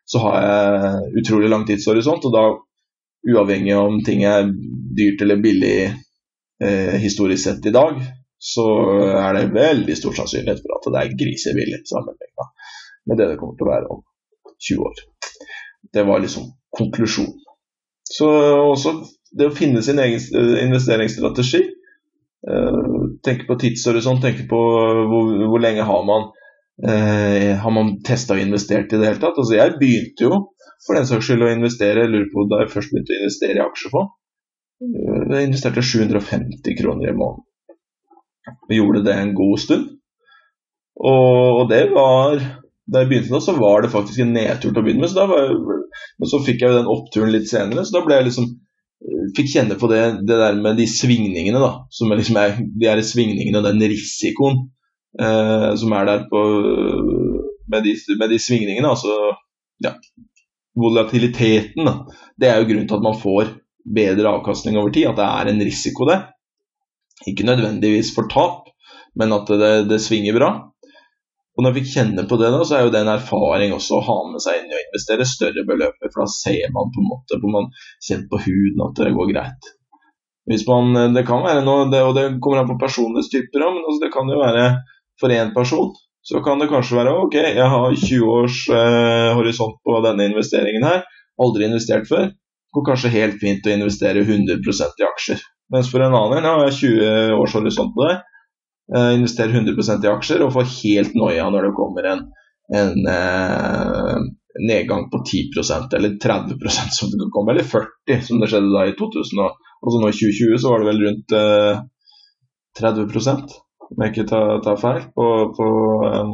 så 0.07 0.20
har 0.22 0.37
jeg 0.44 1.22
utrolig 1.22 1.51
lang 1.51 1.64
tidshorisont. 1.66 2.27
Og 2.29 2.35
da 2.35 2.44
uavhengig 3.27 3.75
om 3.79 3.99
ting 4.07 4.22
er 4.27 4.46
dyrt 4.99 5.25
eller 5.25 5.42
billig 5.42 5.75
eh, 6.62 6.94
historisk 7.03 7.42
sett 7.49 7.66
i 7.66 7.75
dag, 7.75 7.99
så 8.38 8.66
er 9.16 9.38
det 9.38 9.55
veldig 9.57 9.96
stor 9.99 10.14
sannsynlighet 10.20 10.62
for 10.62 10.77
at 10.77 10.88
det 10.92 11.03
er 11.03 11.18
grisebillig 11.18 11.81
sammenligna 11.88 12.51
med 13.07 13.18
det 13.20 13.31
det 13.31 13.38
kommer 13.40 13.57
til 13.57 13.66
å 13.66 13.72
være 13.72 13.90
om 13.94 14.03
20 14.68 14.87
år. 14.87 15.03
Det 15.94 16.05
var 16.07 16.22
liksom 16.22 16.49
konklusjonen. 16.77 17.42
Så 18.07 18.29
også 18.70 18.92
det 19.37 19.51
å 19.51 19.55
finne 19.55 19.83
sin 19.85 20.01
egen 20.03 20.20
eh, 20.40 20.64
investeringsstrategi. 20.64 21.62
Eh, 22.46 22.83
tenke 23.27 23.49
på 23.49 23.59
tidshorisont, 23.61 24.22
tenke 24.25 24.46
på 24.51 24.61
hvor, 25.11 25.33
hvor 25.51 25.62
lenge 25.62 25.87
har 25.87 26.05
man 26.09 26.29
eh, 26.85 27.55
har 27.61 27.72
man 27.72 27.96
testa 28.07 28.37
og 28.37 28.42
investert 28.42 28.92
i 28.92 29.01
det 29.01 29.11
hele 29.11 29.22
tatt. 29.22 29.38
Altså 29.38 29.59
jeg 29.59 29.79
begynte 29.81 30.29
jo 30.29 30.42
for 30.87 30.99
den 30.99 31.09
saks 31.09 31.29
skyld 31.29 31.46
å 31.46 31.53
investere. 31.53 32.05
Jeg 32.05 32.12
lurer 32.12 32.31
på 32.33 32.46
da 32.51 32.62
jeg 32.62 32.72
først 32.75 32.92
begynte 32.92 33.16
å 33.16 33.20
investere 33.22 33.61
i 33.61 33.64
aksjefond. 33.64 34.14
Jeg 34.77 35.49
investerte 35.49 35.85
750 35.85 36.77
kroner 36.77 37.12
i 37.12 37.16
måneden. 37.16 37.44
Vi 38.68 38.79
gjorde 38.79 39.07
det 39.07 39.14
en 39.16 39.33
god 39.35 39.61
stund. 39.62 39.87
Og, 40.96 41.66
det 41.68 41.90
var 41.92 42.38
Da 42.87 43.03
jeg 43.03 43.09
begynte 43.11 43.35
da, 43.35 43.40
så 43.42 43.53
var 43.57 43.83
det 43.83 43.90
faktisk 43.92 44.20
en 44.22 44.31
nedtur 44.33 44.70
til 44.70 44.79
å 44.79 44.85
begynne 44.87 45.03
med. 45.03 45.11
Så 45.11 45.25
var, 45.27 45.49
men 46.20 46.31
så 46.31 46.38
fikk 46.46 46.61
jeg 46.62 46.70
jo 46.70 46.77
den 46.77 46.92
oppturen 46.92 47.33
litt 47.35 47.49
senere, 47.51 47.83
så 47.83 47.96
da 47.96 48.03
ble 48.05 48.20
jeg 48.20 48.29
liksom 48.29 48.46
fikk 49.37 49.51
kjenne 49.53 49.77
på 49.81 49.89
det, 49.91 50.03
det 50.29 50.39
der 50.41 50.57
med 50.61 50.79
de 50.79 50.87
svingningene, 50.91 51.61
da. 51.62 51.73
Som 51.93 52.12
er 52.12 52.21
liksom 52.21 52.39
er, 52.41 52.57
de 52.61 52.89
her 52.89 53.03
svingningene 53.05 53.61
og 53.61 53.69
den 53.69 53.83
risikoen 53.83 54.67
eh, 55.21 55.71
som 55.81 55.95
er 55.97 56.09
der 56.11 56.25
på, 56.31 56.43
med, 57.73 57.87
de, 57.87 57.97
med 58.21 58.33
de 58.33 58.41
svingningene. 58.43 58.93
Altså 58.93 59.17
ja, 59.85 59.97
volatiliteten, 60.77 61.89
da, 61.89 61.99
det 62.41 62.51
er 62.51 62.61
jo 62.61 62.71
grunnen 62.71 62.89
til 62.89 62.99
at 62.99 63.07
man 63.09 63.21
får 63.21 63.53
bedre 63.97 64.33
avkastning 64.37 64.79
over 64.81 64.93
tid. 64.95 65.11
At 65.11 65.21
det 65.21 65.27
er 65.27 65.53
en 65.53 65.67
risiko, 65.69 66.09
det. 66.11 66.21
Ikke 67.27 67.47
nødvendigvis 67.49 68.12
for 68.15 68.29
tap, 68.33 68.69
men 69.17 69.33
at 69.33 69.49
det, 69.49 69.75
det 69.91 70.03
svinger 70.05 70.37
bra. 70.37 70.51
Og 71.57 71.64
når 71.64 71.73
vi 71.79 71.87
kjenner 71.88 72.27
på 72.29 72.37
det, 72.40 72.51
da, 72.53 72.61
så 72.69 72.77
er 72.77 72.85
jo 72.85 72.92
det 72.92 73.01
en 73.01 73.14
erfaring 73.14 73.73
også 73.73 73.97
å 73.97 74.05
ha 74.05 74.16
med 74.29 74.42
seg 74.45 74.61
inn 74.61 74.73
i 74.73 74.77
å 74.77 74.83
investere 74.83 75.29
større 75.29 75.64
beløp. 75.69 75.97
For 76.05 76.23
da 76.23 76.29
ser 76.29 76.73
man 76.75 76.92
på 76.92 77.01
en 77.01 77.09
måte 77.09 77.40
på 77.40 77.53
man 77.53 77.71
kjenner 78.05 78.29
på 78.33 78.42
huden 78.45 78.83
at 78.85 79.01
det 79.01 79.14
går 79.16 79.31
greit. 79.33 79.71
Hvis 80.47 80.66
man, 80.69 80.92
Det 81.16 81.25
kan 81.27 81.42
være 81.42 81.64
noe, 81.66 81.88
det, 81.90 82.03
og 82.05 82.12
det 82.14 82.27
kommer 82.45 82.61
an 82.61 82.69
på 82.69 82.79
personens 82.79 83.33
typer, 83.33 83.64
men 83.64 83.83
altså 83.83 84.05
det 84.05 84.12
kan 84.14 84.29
jo 84.31 84.42
være 84.42 84.66
for 85.19 85.33
én 85.33 85.55
person 85.57 85.95
så 86.29 86.40
kan 86.42 86.59
det 86.59 86.66
kanskje 86.73 86.99
være 86.99 87.12
ok, 87.23 87.35
jeg 87.38 87.66
har 87.71 87.92
20 88.03 88.31
års 88.35 88.62
eh, 88.75 89.29
horisont 89.38 89.77
på 89.87 89.99
denne 90.03 90.27
investeringen 90.27 90.83
her, 90.83 91.05
aldri 91.38 91.69
investert 91.69 92.09
før. 92.09 92.33
Det 92.33 92.75
går 92.75 92.87
kanskje 92.88 93.12
helt 93.12 93.37
fint 93.38 93.69
å 93.69 93.75
investere 93.77 94.25
100% 94.25 95.03
i 95.03 95.07
aksjer. 95.07 95.45
Mens 95.71 95.90
for 95.92 96.03
en 96.03 96.16
annen 96.19 96.49
har 96.49 96.64
jeg 96.64 96.75
20 96.81 97.37
års 97.38 97.55
horisont 97.55 97.95
på 97.95 98.09
det. 98.09 98.16
Eh, 98.94 99.12
investere 99.18 99.51
100% 99.51 100.05
i 100.05 100.11
aksjer 100.12 100.42
og 100.46 100.53
få 100.55 100.62
helt 100.62 101.16
noia 101.18 101.49
når 101.51 101.68
det 101.68 101.75
kommer 101.75 102.07
en, 102.07 102.20
en 102.70 103.09
eh, 103.11 104.18
nedgang 104.62 105.09
på 105.11 105.22
10% 105.27 105.96
eller 105.99 106.18
30% 106.22 106.94
som 106.94 107.11
det 107.11 107.18
kan 107.25 107.33
komme, 107.35 107.55
eller 107.55 107.66
40 107.66 108.22
som 108.29 108.38
det 108.40 108.51
skjedde 108.53 108.70
da 108.70 108.85
i 108.87 108.94
2000. 108.99 109.42
Og, 109.42 109.90
så 109.92 110.03
nå 110.03 110.11
i 110.11 110.18
2020 110.18 110.61
så 110.62 110.72
var 110.72 110.83
det 110.83 110.90
vel 110.90 111.03
rundt 111.07 111.35
eh, 111.37 111.81
30 112.79 113.03
om 113.87 114.03
jeg 114.03 114.12
ikke 114.12 114.29
tar, 114.31 114.61
tar 114.62 114.79
feil. 114.81 115.03
På, 115.14 115.27
på 115.55 115.66
um, 116.11 116.33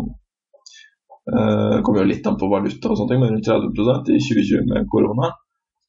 uh, 1.28 1.80
kommer 1.84 2.00
jo 2.00 2.08
litt 2.08 2.26
an 2.26 2.38
på 2.40 2.48
valuta 2.48 2.88
og 2.88 2.96
sånne 2.96 3.12
ting, 3.12 3.20
men 3.20 3.34
rundt 3.34 3.48
30% 3.48 4.08
i 4.08 4.20
2020 4.24 4.70
med 4.70 4.88
korona. 4.92 5.34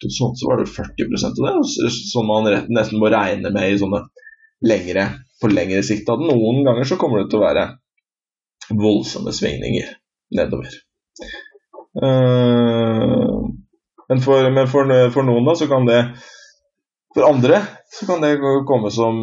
Sånn 0.03 0.35
så 0.35 0.49
var 0.49 0.59
det 0.59 0.67
40 0.67 1.15
av 1.29 1.37
det, 1.39 1.91
som 2.11 2.27
man 2.27 2.49
nesten 2.51 2.99
må 2.99 3.07
regne 3.13 3.53
med 3.55 3.71
i 3.71 3.79
sånne 3.79 4.01
lengre, 4.67 5.05
på 5.43 5.51
lengre 5.51 5.83
sikt. 5.85 6.09
At 6.09 6.23
noen 6.23 6.63
ganger 6.65 6.87
så 6.87 6.97
kommer 7.01 7.21
det 7.21 7.29
til 7.31 7.41
å 7.41 7.45
være 7.45 7.67
voldsomme 8.71 9.33
svingninger 9.35 9.91
nedover. 10.39 10.71
Uh, 11.93 13.43
men, 14.09 14.23
for, 14.23 14.49
men 14.49 14.71
for, 14.71 14.95
for, 15.13 15.27
noen 15.27 15.45
da 15.45 15.53
så 15.59 15.67
kan 15.69 15.85
det 15.85 15.99
For 17.13 17.27
andre 17.27 17.59
så 17.93 18.07
kan 18.09 18.23
det 18.25 18.39
komme 18.65 18.89
som 18.89 19.19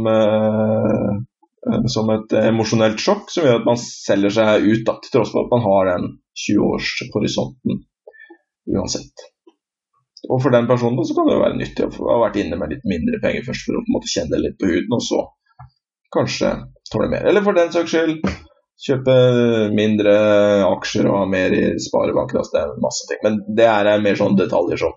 Eh, 1.67 1.83
som 1.93 2.09
et 2.15 2.33
emosjonelt 2.41 3.01
sjokk 3.03 3.29
som 3.33 3.45
gjør 3.45 3.61
at 3.61 3.67
man 3.69 3.81
selger 3.81 4.33
seg 4.33 4.65
ut, 4.65 4.85
da, 4.87 4.97
til 5.03 5.13
tross 5.17 5.33
for 5.35 5.45
at 5.45 5.53
man 5.53 5.65
har 5.67 5.91
den 5.91 6.07
20-årshorisonten 6.45 7.83
uansett. 8.77 9.27
Og 10.29 10.41
for 10.41 10.53
den 10.55 10.69
personen 10.69 11.05
så 11.05 11.17
kan 11.17 11.29
det 11.29 11.37
jo 11.37 11.43
være 11.43 11.59
nyttig 11.59 11.87
å 11.87 12.09
ha 12.09 12.17
vært 12.23 12.39
inne 12.41 12.57
med 12.61 12.73
litt 12.73 12.87
mindre 12.89 13.21
penger 13.21 13.45
først 13.47 13.67
for 13.67 13.77
å 13.77 13.83
på 13.85 13.91
en 13.91 13.97
måte 13.97 14.13
kjenne 14.13 14.41
litt 14.41 14.57
på 14.61 14.71
huden, 14.71 14.97
og 14.97 15.05
så 15.05 15.21
kanskje 16.15 16.55
tåle 16.93 17.11
mer. 17.11 17.27
Eller 17.29 17.45
for 17.47 17.57
den 17.57 17.73
saks 17.75 17.93
skyld 17.95 18.25
kjøpe 18.81 19.17
mindre 19.77 20.15
aksjer 20.65 21.09
og 21.11 21.19
ha 21.21 21.25
mer 21.31 21.55
i 21.57 21.65
sparebanken. 21.83 22.41
Altså 22.41 22.57
det 22.57 22.63
er 22.63 22.85
masse 22.85 23.09
ting. 23.09 23.21
Men 23.25 23.41
det 23.57 23.67
er 23.69 24.05
mer 24.05 24.21
sånn 24.21 24.39
detaljer 24.39 24.81
som 24.81 24.95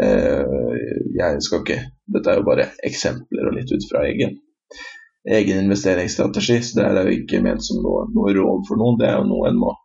eh, 0.00 0.78
Jeg 1.18 1.42
skal 1.44 1.64
ikke 1.64 1.80
Dette 2.10 2.32
er 2.32 2.40
jo 2.40 2.46
bare 2.48 2.70
eksempler 2.86 3.50
og 3.50 3.58
litt 3.58 3.70
ut 3.70 3.84
fra 3.86 4.06
egen, 4.08 4.38
egen 5.28 5.60
investeringsstrategi. 5.66 6.56
Så 6.64 6.80
det 6.80 6.88
er 6.88 7.04
jo 7.10 7.20
ikke 7.20 7.42
ment 7.44 7.62
som 7.66 7.84
noe, 7.84 8.08
noe, 8.14 8.32
råd 8.34 8.64
for 8.68 8.80
noen. 8.80 8.98
Det 8.98 9.10
er 9.10 9.20
jo 9.20 9.28
noe 9.28 9.52
en 9.52 9.60
må 9.60 9.76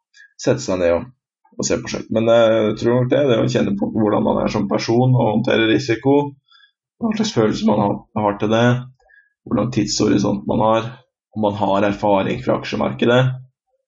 sette 0.41 0.63
seg 0.63 0.81
ned 0.81 0.95
og, 0.95 1.11
og 1.59 1.67
se 1.67 1.77
på 1.83 1.91
selv. 1.91 2.09
Men 2.15 2.31
jeg 2.31 2.79
tror 2.81 2.97
nok 2.97 3.11
det, 3.11 3.21
det 3.29 3.37
å 3.43 3.51
kjenne 3.51 3.75
på 3.77 3.91
hvordan 3.93 4.25
man 4.25 4.41
er 4.41 4.51
som 4.55 4.65
person 4.71 5.13
og 5.13 5.29
håndtere 5.35 5.69
risiko, 5.69 6.15
hva 7.03 7.11
slags 7.13 7.35
følelse 7.35 7.67
man 7.67 7.83
har, 7.83 7.95
har 8.23 8.39
til 8.41 8.51
det, 8.55 8.67
hvor 9.45 9.59
lang 9.59 9.71
tidshorisont 9.73 10.45
man 10.49 10.63
har, 10.65 10.91
om 11.35 11.45
man 11.45 11.57
har 11.59 11.87
erfaring 11.89 12.41
fra 12.43 12.57
aksjemarkedet 12.59 13.21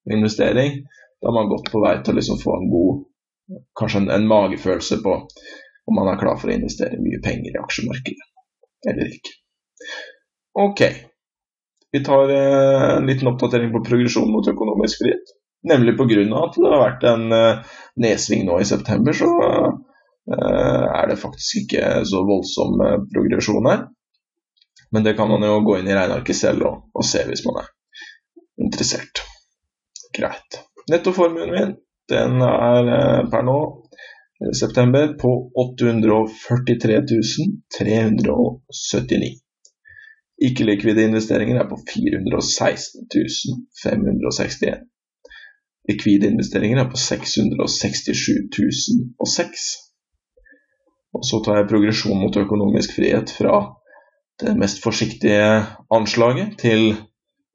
og 0.08 0.14
investering, 0.14 0.82
da 1.22 1.30
er 1.30 1.36
man 1.36 1.50
godt 1.52 1.72
på 1.74 1.82
vei 1.84 1.98
til 2.02 2.14
å 2.14 2.20
liksom 2.20 2.42
få 2.42 2.58
en 2.58 2.72
god 2.74 3.06
Kanskje 3.80 4.02
en, 4.02 4.10
en, 4.12 4.26
magefølelse 4.28 4.98
på 5.00 5.12
om 5.88 5.96
man 5.96 6.10
er 6.12 6.18
klar 6.20 6.36
for 6.36 6.52
å 6.52 6.56
investere 6.58 7.00
mye 7.00 7.22
penger 7.24 7.54
i 7.54 7.62
aksjemarkedet 7.62 8.26
eller 8.92 9.08
ikke. 9.08 9.36
Ok. 10.60 10.82
Vi 11.96 12.02
tar 12.04 12.34
eh, 12.34 12.98
en 12.98 13.08
liten 13.08 13.30
oppdatering 13.32 13.72
på 13.72 13.86
progresjon 13.88 14.28
mot 14.34 14.48
økonomisk 14.52 15.00
frihet. 15.00 15.32
Nemlig 15.72 15.96
pga. 15.96 16.26
at 16.42 16.60
det 16.60 16.74
har 16.74 16.84
vært 16.84 17.08
en 17.08 17.38
eh, 17.38 17.78
nedsving 18.04 18.44
nå 18.50 18.60
i 18.60 18.68
september, 18.68 19.16
så 19.16 19.32
eh, 19.48 20.84
er 20.92 21.08
det 21.08 21.22
faktisk 21.24 21.64
ikke 21.64 22.04
så 22.12 22.26
voldsom 22.28 22.84
progresjon 23.16 23.72
her. 23.72 23.88
Men 24.92 25.04
det 25.04 25.18
kan 25.18 25.30
man 25.30 25.44
jo 25.44 25.60
gå 25.66 25.80
inn 25.80 25.90
i 25.90 25.96
regnearket 25.96 26.38
selv 26.38 26.68
og, 26.70 26.76
og, 26.94 27.04
se 27.06 27.24
hvis 27.28 27.44
man 27.48 27.62
er 27.64 27.68
interessert. 28.64 29.24
Greit. 30.16 30.62
Nettoformuen 30.92 31.52
min 31.52 31.76
den 32.08 32.40
er 32.46 32.88
eh, 32.96 33.24
per 33.32 33.44
nå 33.44 33.58
i 34.48 34.54
september 34.56 35.10
på 35.20 35.32
843 35.60 37.02
379. 37.78 39.34
Ikke-likvide 40.48 41.08
investeringer 41.10 41.60
er 41.64 41.68
på 41.68 41.80
416 41.90 43.10
561. 43.84 44.86
Likvide 45.90 46.30
investeringer 46.32 46.84
er 46.84 46.90
på 46.92 47.00
667 47.02 48.30
006. 49.26 49.68
Og 51.18 51.26
så 51.26 51.42
tar 51.44 51.62
jeg 51.62 51.70
progresjon 51.72 52.20
mot 52.22 52.38
økonomisk 52.38 52.94
frihet 53.00 53.32
fra 53.34 53.56
det 54.42 54.54
mest 54.60 54.84
forsiktige 54.84 55.46
anslaget 55.94 56.58
til 56.62 56.94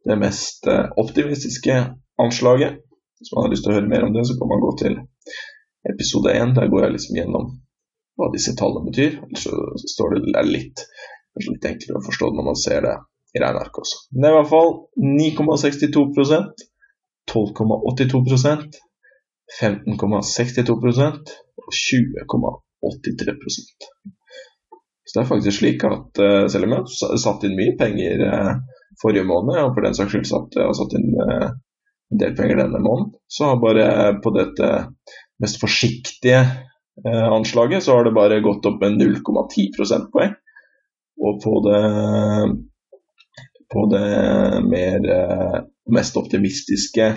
det 0.09 0.17
mest 0.19 0.67
eh, 0.67 0.89
optimistiske 0.99 1.77
anslaget. 2.19 2.81
Hvis 3.19 3.33
man 3.35 3.45
har 3.45 3.53
lyst 3.53 3.65
til 3.67 3.73
å 3.73 3.77
høre 3.79 3.91
mer 3.91 4.07
om 4.07 4.15
det, 4.17 4.25
så 4.27 4.35
kan 4.39 4.51
man 4.51 4.63
gå 4.65 4.73
til 4.81 4.97
episode 5.93 6.35
1. 6.35 6.57
Der 6.59 6.71
går 6.73 6.85
jeg 6.85 6.95
liksom 6.97 7.19
gjennom 7.21 7.53
hva 8.19 8.29
disse 8.35 8.57
tallene 8.59 8.91
betyr. 8.91 9.21
Så 9.39 9.51
står 9.95 10.17
det 10.17 10.45
litt, 10.51 10.85
litt 11.47 11.69
enklere 11.71 12.01
å 12.01 12.07
forstå 12.09 12.33
når 12.35 12.49
man 12.51 12.59
ser 12.59 12.83
det 12.87 12.97
i 13.33 13.41
regnearket 13.41 13.83
også. 13.85 14.03
Men 14.11 14.25
det 14.25 14.29
er 14.29 14.35
i 14.35 14.41
hvert 14.41 14.53
fall 14.53 14.73
9,62% 15.23 16.67
12,82% 17.31 18.81
15,62% 19.61 21.33
og 21.63 21.69
20,83 21.77 23.35
så 25.13 25.19
det 25.19 25.25
er 25.27 25.29
faktisk 25.29 25.59
slik 25.59 25.83
at 25.85 26.21
uh, 26.25 26.47
selv 26.49 26.65
om 26.65 26.73
jeg 26.73 26.85
har 26.89 27.19
satt 27.21 27.43
inn 27.45 27.59
mye 27.59 27.75
penger 27.77 28.23
uh, 28.25 28.55
forrige 29.03 29.27
måned, 29.29 29.59
og 29.61 29.75
for 29.77 29.85
den 29.85 29.97
saks 29.99 30.15
skyld 30.15 30.25
satt, 30.25 30.57
jeg 30.57 30.65
har 30.65 30.79
satt 30.79 30.95
inn 30.97 31.11
uh, 31.21 31.51
en 32.13 32.23
del 32.23 32.33
penger 32.39 32.63
denne 32.63 32.81
måneden, 32.81 33.11
så 33.29 33.51
har 33.51 33.61
bare 33.61 33.89
på 34.25 34.33
dette 34.33 34.71
mest 35.43 35.61
forsiktige 35.61 36.41
anslaget 37.03 37.87
så 37.87 37.95
har 37.97 38.05
det 38.05 38.13
bare 38.13 38.43
gått 38.45 38.67
opp 38.69 38.83
med 38.83 38.99
0,10 39.01 39.71
prosentpoeng. 39.73 40.35
Og 41.25 41.39
på 41.41 41.55
det, 41.65 41.81
på 43.73 43.85
det 43.89 44.03
mer, 44.69 45.09
mest 45.97 46.19
optimistiske 46.21 47.09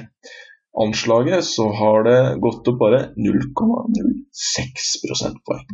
anslaget 0.79 1.43
så 1.43 1.67
har 1.75 2.07
det 2.07 2.19
gått 2.47 2.71
opp 2.71 2.79
bare 2.85 3.01
0,06 3.19 4.95
prosentpoeng 5.03 5.67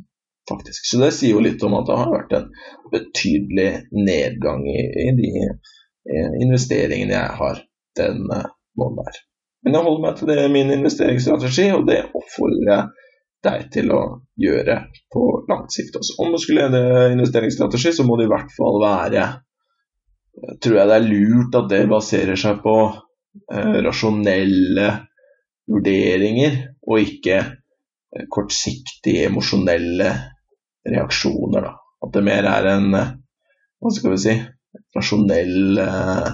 faktisk. 0.51 0.85
Så 0.87 1.01
det 1.01 1.11
sier 1.15 1.35
jo 1.35 1.43
litt 1.43 1.63
om 1.65 1.75
at 1.79 1.89
det 1.89 1.97
har 1.99 2.13
vært 2.13 2.37
en 2.37 2.47
betydelig 2.93 3.69
nedgang 3.95 4.63
i, 4.69 4.79
i 5.07 5.09
de 5.17 5.33
eh, 5.47 6.31
investeringene 6.43 7.15
jeg 7.15 7.37
har 7.41 7.61
den 7.99 8.25
eh, 8.35 8.49
måneden 8.79 9.07
her. 9.07 9.21
Men 9.61 9.77
jeg 9.77 9.85
holder 9.85 10.03
meg 10.05 10.17
til 10.17 10.31
det 10.31 10.49
min 10.53 10.73
investeringsstrategi, 10.73 11.67
og 11.75 11.85
det 11.89 12.01
oppfordrer 12.17 12.71
jeg 12.71 13.07
deg 13.45 13.69
til 13.73 13.93
å 13.93 14.01
gjøre 14.41 14.77
på 15.13 15.27
langt 15.49 15.73
sikt 15.73 15.97
også. 15.97 16.17
Om 16.21 16.33
du 16.33 16.41
skulle 16.41 16.67
lede 16.67 17.13
investeringsstrategi, 17.15 17.93
så 17.97 18.05
må 18.05 18.17
det 18.17 18.27
i 18.29 18.33
hvert 18.33 18.53
fall 18.57 18.81
være 18.83 19.29
Tror 20.63 20.77
jeg 20.77 20.87
det 20.87 20.95
er 20.95 21.03
lurt 21.05 21.55
at 21.59 21.65
det 21.69 21.79
baserer 21.91 22.39
seg 22.39 22.61
på 22.63 22.75
eh, 22.87 23.73
rasjonelle 23.83 24.85
vurderinger, 25.69 26.55
og 26.87 27.01
ikke 27.03 27.35
eh, 27.41 28.27
kortsiktige 28.31 29.27
emosjonelle 29.27 30.07
reaksjoner. 30.89 31.67
Da. 31.67 31.75
At 32.05 32.13
det 32.15 32.23
mer 32.25 32.47
er 32.49 32.69
en 32.73 32.93
eh, 32.97 33.13
hva 33.81 33.91
skal 33.93 34.13
vi 34.13 34.21
si, 34.21 34.35
rasjonell 34.95 35.79
eh, 35.81 36.27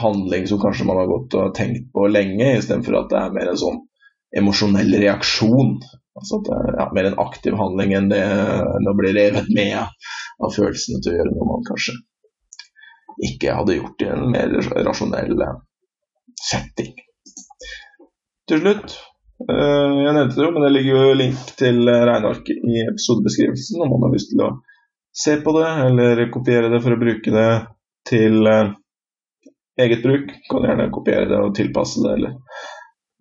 handling 0.00 0.46
som 0.48 0.60
kanskje 0.62 0.86
man 0.88 1.02
har 1.02 1.10
gått 1.10 1.36
og 1.36 1.52
tenkt 1.56 1.90
på 1.92 2.06
lenge, 2.08 2.54
istedenfor 2.56 3.02
at 3.02 3.10
det 3.12 3.20
er 3.20 3.36
mer 3.36 3.52
en 3.52 3.60
sånn 3.60 3.82
emosjonell 4.34 4.96
reaksjon. 5.02 5.76
Altså 6.14 6.38
at 6.38 6.48
det 6.48 6.56
er 6.56 6.78
ja, 6.80 6.88
mer 6.96 7.10
en 7.10 7.20
aktiv 7.22 7.56
handling 7.58 7.94
enn 7.98 8.10
det 8.12 8.22
enn 8.22 8.90
å 8.90 8.96
bli 8.96 9.12
revet 9.16 9.50
med 9.54 9.76
av 9.82 10.54
følelsene 10.54 11.02
til 11.02 11.12
å 11.12 11.16
gjøre 11.18 11.34
noe 11.34 11.48
man 11.50 11.66
kanskje 11.68 11.96
ikke 13.28 13.54
hadde 13.54 13.76
gjort 13.76 14.02
i 14.02 14.10
en 14.10 14.30
mer 14.32 14.54
rasjonell 14.86 15.44
eh, 15.44 15.58
setting. 16.40 16.94
Til 18.48 18.60
slutt 18.62 18.96
jeg 19.42 20.14
nevnte 20.14 20.36
det 20.38 20.44
jo, 20.46 20.52
men 20.54 20.62
det 20.62 20.70
ligger 20.76 20.94
jo 20.94 21.16
link 21.18 21.48
til 21.58 21.80
regnearket 21.88 22.60
i 22.70 22.84
episodebeskrivelsen 22.84 23.82
om 23.82 23.90
man 23.96 24.06
har 24.06 24.14
lyst 24.14 24.30
til 24.30 24.44
å 24.44 24.52
se 25.14 25.36
på 25.42 25.54
det 25.58 25.66
eller 25.88 26.22
kopiere 26.34 26.70
det 26.72 26.80
for 26.84 26.94
å 26.94 27.00
bruke 27.00 27.34
det 27.34 27.50
til 28.08 28.46
eh, 28.50 28.72
eget 29.80 30.02
bruk. 30.06 30.32
Kan 30.50 30.66
gjerne 30.68 30.90
kopiere 30.94 31.28
det 31.30 31.42
og 31.42 31.54
tilpasse 31.56 32.02
det, 32.04 32.16
eller 32.18 32.32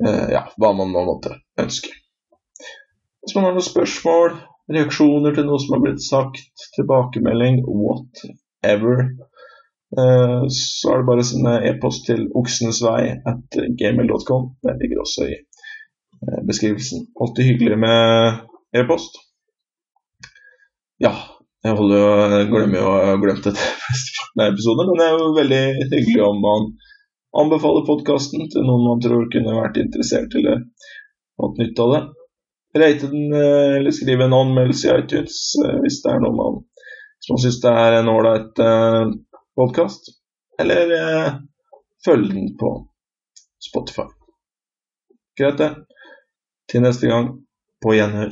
eh, 0.06 0.34
ja, 0.36 0.45
hva 0.58 0.73
man 0.78 0.93
nå 0.93 1.06
måtte 1.10 1.38
ønske. 1.62 1.93
Hvis 3.23 3.36
man 3.38 3.47
har 3.47 3.56
noen 3.56 3.65
spørsmål, 3.65 4.34
reaksjoner 4.73 5.36
til 5.36 5.47
noe 5.47 5.62
som 5.62 5.78
har 5.78 5.86
blitt 5.86 6.04
sagt, 6.04 6.67
tilbakemelding, 6.76 7.62
whatever, 7.67 9.06
så 9.93 10.89
er 10.89 11.04
det 11.04 11.06
bare 11.06 11.21
å 11.21 11.28
sende 11.30 11.52
e-post 11.69 12.08
til 12.08 12.26
oksenesvei 12.39 13.13
at 13.30 13.58
gmail.com. 13.80 14.47
Den 14.65 14.80
ligger 14.82 15.04
også 15.04 15.28
i 15.30 15.36
Eh, 15.36 15.53
beskrivelsen. 16.47 17.07
Alltid 17.19 17.45
hyggelig 17.45 17.77
med 17.79 18.39
e-post. 18.77 19.19
Ja, 21.03 21.13
jeg 21.63 21.77
holder 21.79 21.99
jo, 21.99 22.39
glemmer 22.51 22.79
jo 22.79 22.88
å 22.88 22.95
ha 23.07 23.13
glemt 23.21 23.45
dette 23.47 23.67
episoden, 24.49 24.89
men 24.89 24.99
det 24.99 25.05
er 25.05 25.15
jo 25.17 25.29
veldig 25.38 25.62
hyggelig 25.93 26.25
om 26.25 26.41
man 26.43 26.67
anbefaler 27.43 27.86
podkasten 27.88 28.49
til 28.53 28.67
noen 28.67 28.83
man 28.88 29.03
tror 29.03 29.29
kunne 29.33 29.55
vært 29.57 29.79
interessert 29.81 30.36
eller 30.38 30.65
fått 31.39 31.62
nytte 31.62 31.86
av 31.86 31.95
det. 31.95 32.01
Rate 32.83 33.09
den 33.09 33.36
eh, 33.38 33.77
eller 33.79 33.93
skrive 33.95 34.27
en 34.27 34.36
anmeldelse 34.38 34.89
i 34.89 34.93
iTunes 35.01 35.39
eh, 35.63 35.79
hvis 35.86 36.01
det 36.03 36.13
er 36.13 36.23
noe 36.23 36.38
man, 36.38 36.59
som 37.25 37.39
syns 37.41 37.62
det 37.63 37.73
er 37.83 37.99
en 37.99 38.12
ålreit 38.12 38.63
podkast. 39.57 40.12
Eller 40.61 40.91
følg 42.05 42.28
den 42.30 42.51
på 42.59 42.74
Spotify. 43.63 44.05
Greit, 45.39 45.57
det. 45.57 45.71
Til 46.74 46.82
neste 46.82 47.05
gang, 47.05 47.28
på 47.86 47.91
gjenhør. 47.93 48.32